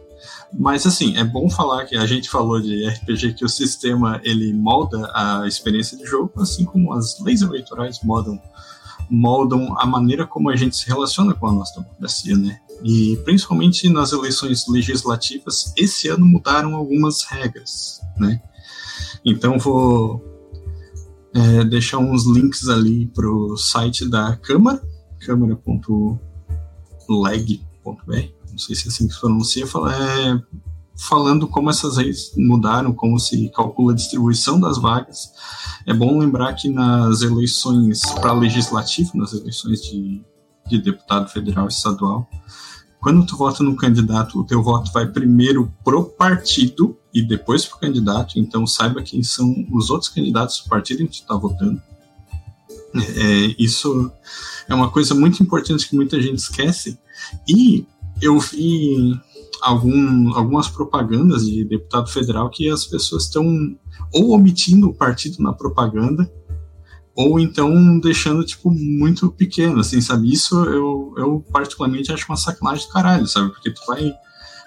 [0.58, 4.54] Mas, assim, é bom falar que a gente falou de RPG que o sistema ele
[4.54, 8.40] molda a experiência de jogo, assim como as leis eleitorais moldam,
[9.10, 12.60] moldam a maneira como a gente se relaciona com a nossa democracia, né?
[12.84, 18.42] E principalmente nas eleições legislativas, esse ano mudaram algumas regras, né?
[19.24, 20.24] Então vou
[21.34, 24.82] é, deixar uns links ali para o site da Câmara,
[25.20, 26.20] câmara.leg.br,
[28.52, 30.40] não sei se é assim que se pronuncia, é,
[30.98, 35.32] falando como essas leis mudaram, como se calcula a distribuição das vagas.
[35.86, 40.24] É bom lembrar que nas eleições para legislativo, nas eleições de,
[40.68, 42.30] de deputado federal e estadual,
[43.06, 47.78] quando tu vota no candidato, o teu voto vai primeiro pro partido e depois pro
[47.78, 48.40] candidato.
[48.40, 51.80] Então saiba quem são os outros candidatos do partido em que tu tá votando.
[52.96, 54.12] É, isso
[54.68, 56.98] é uma coisa muito importante que muita gente esquece.
[57.48, 57.86] E
[58.20, 59.20] eu vi
[59.62, 63.78] algum, algumas propagandas de deputado federal que as pessoas estão
[64.12, 66.28] ou omitindo o partido na propaganda
[67.16, 70.32] ou então deixando, tipo, muito pequeno, assim, sabe?
[70.32, 73.52] Isso eu, eu particularmente acho uma sacanagem do caralho, sabe?
[73.52, 74.14] Porque tu vai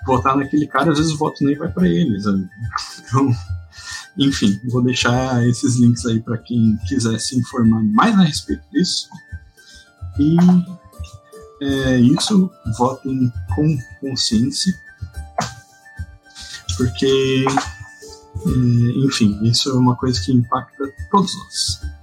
[0.07, 2.49] votar naquele cara, às vezes o voto nem vai para ele, sabe?
[3.05, 3.31] Então,
[4.17, 9.09] enfim, vou deixar esses links aí para quem quiser se informar mais a respeito disso.
[10.19, 10.37] E
[11.61, 14.75] é isso, votem com consciência,
[16.77, 21.98] porque, é, enfim, isso é uma coisa que impacta todos nós.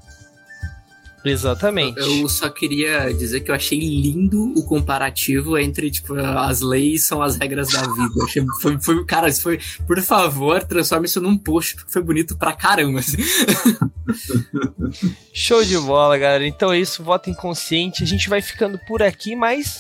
[1.26, 2.00] Exatamente.
[2.00, 7.22] Eu só queria dizer que eu achei lindo o comparativo entre, tipo, as leis são
[7.22, 8.14] as regras da vida.
[8.16, 12.04] Eu achei, foi, foi, cara, isso foi, por favor, transforme isso num post, porque foi
[12.04, 13.00] bonito pra caramba.
[13.00, 13.18] Assim.
[15.34, 16.46] Show de bola, galera.
[16.46, 18.04] Então é isso, voto inconsciente.
[18.04, 19.80] A gente vai ficando por aqui, mas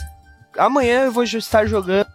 [0.57, 2.07] amanhã eu vou estar jogando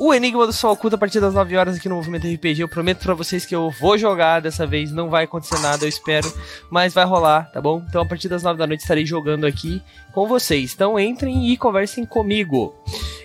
[0.00, 2.62] o Enigma do Sol Oculto a partir das 9 horas aqui no Movimento RPG.
[2.62, 5.90] Eu prometo para vocês que eu vou jogar dessa vez, não vai acontecer nada, eu
[5.90, 6.32] espero,
[6.70, 7.84] mas vai rolar, tá bom?
[7.86, 9.82] Então a partir das 9 da noite estarei jogando aqui
[10.14, 10.72] com vocês.
[10.72, 12.74] Então entrem e conversem comigo.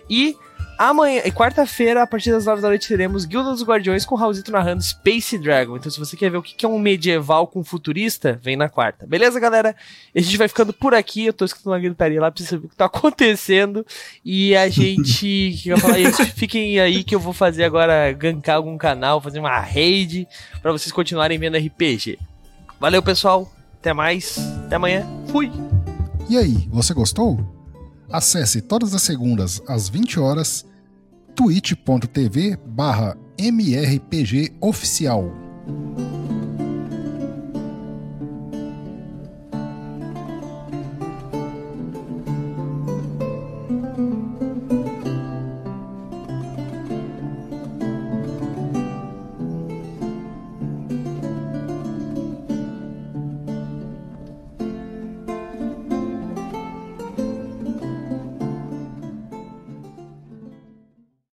[0.09, 0.35] E
[0.77, 4.51] Amanhã, quarta-feira, a partir das 9 da noite, teremos Guilda dos Guardiões com o Raulzito
[4.51, 5.77] narrando Space Dragon.
[5.77, 9.07] Então, se você quer ver o que é um medieval com futurista, vem na quarta.
[9.07, 9.73] Beleza, galera?
[10.13, 11.27] A gente vai ficando por aqui.
[11.27, 13.85] Eu tô escutando uma gritaria lá pra você saber o que tá acontecendo.
[14.23, 15.57] E a gente.
[15.63, 16.25] que eu falar isso?
[16.25, 20.27] Fiquem aí que eu vou fazer agora, gankar algum canal, fazer uma raid
[20.61, 22.19] para vocês continuarem vendo RPG.
[22.81, 23.49] Valeu, pessoal.
[23.79, 24.37] Até mais.
[24.65, 25.07] Até amanhã.
[25.27, 25.49] Fui.
[26.29, 27.54] E aí, você gostou?
[28.15, 30.65] Acesse todas as segundas às 20 horas
[31.35, 35.33] twitch.tv barra mrpgoficial.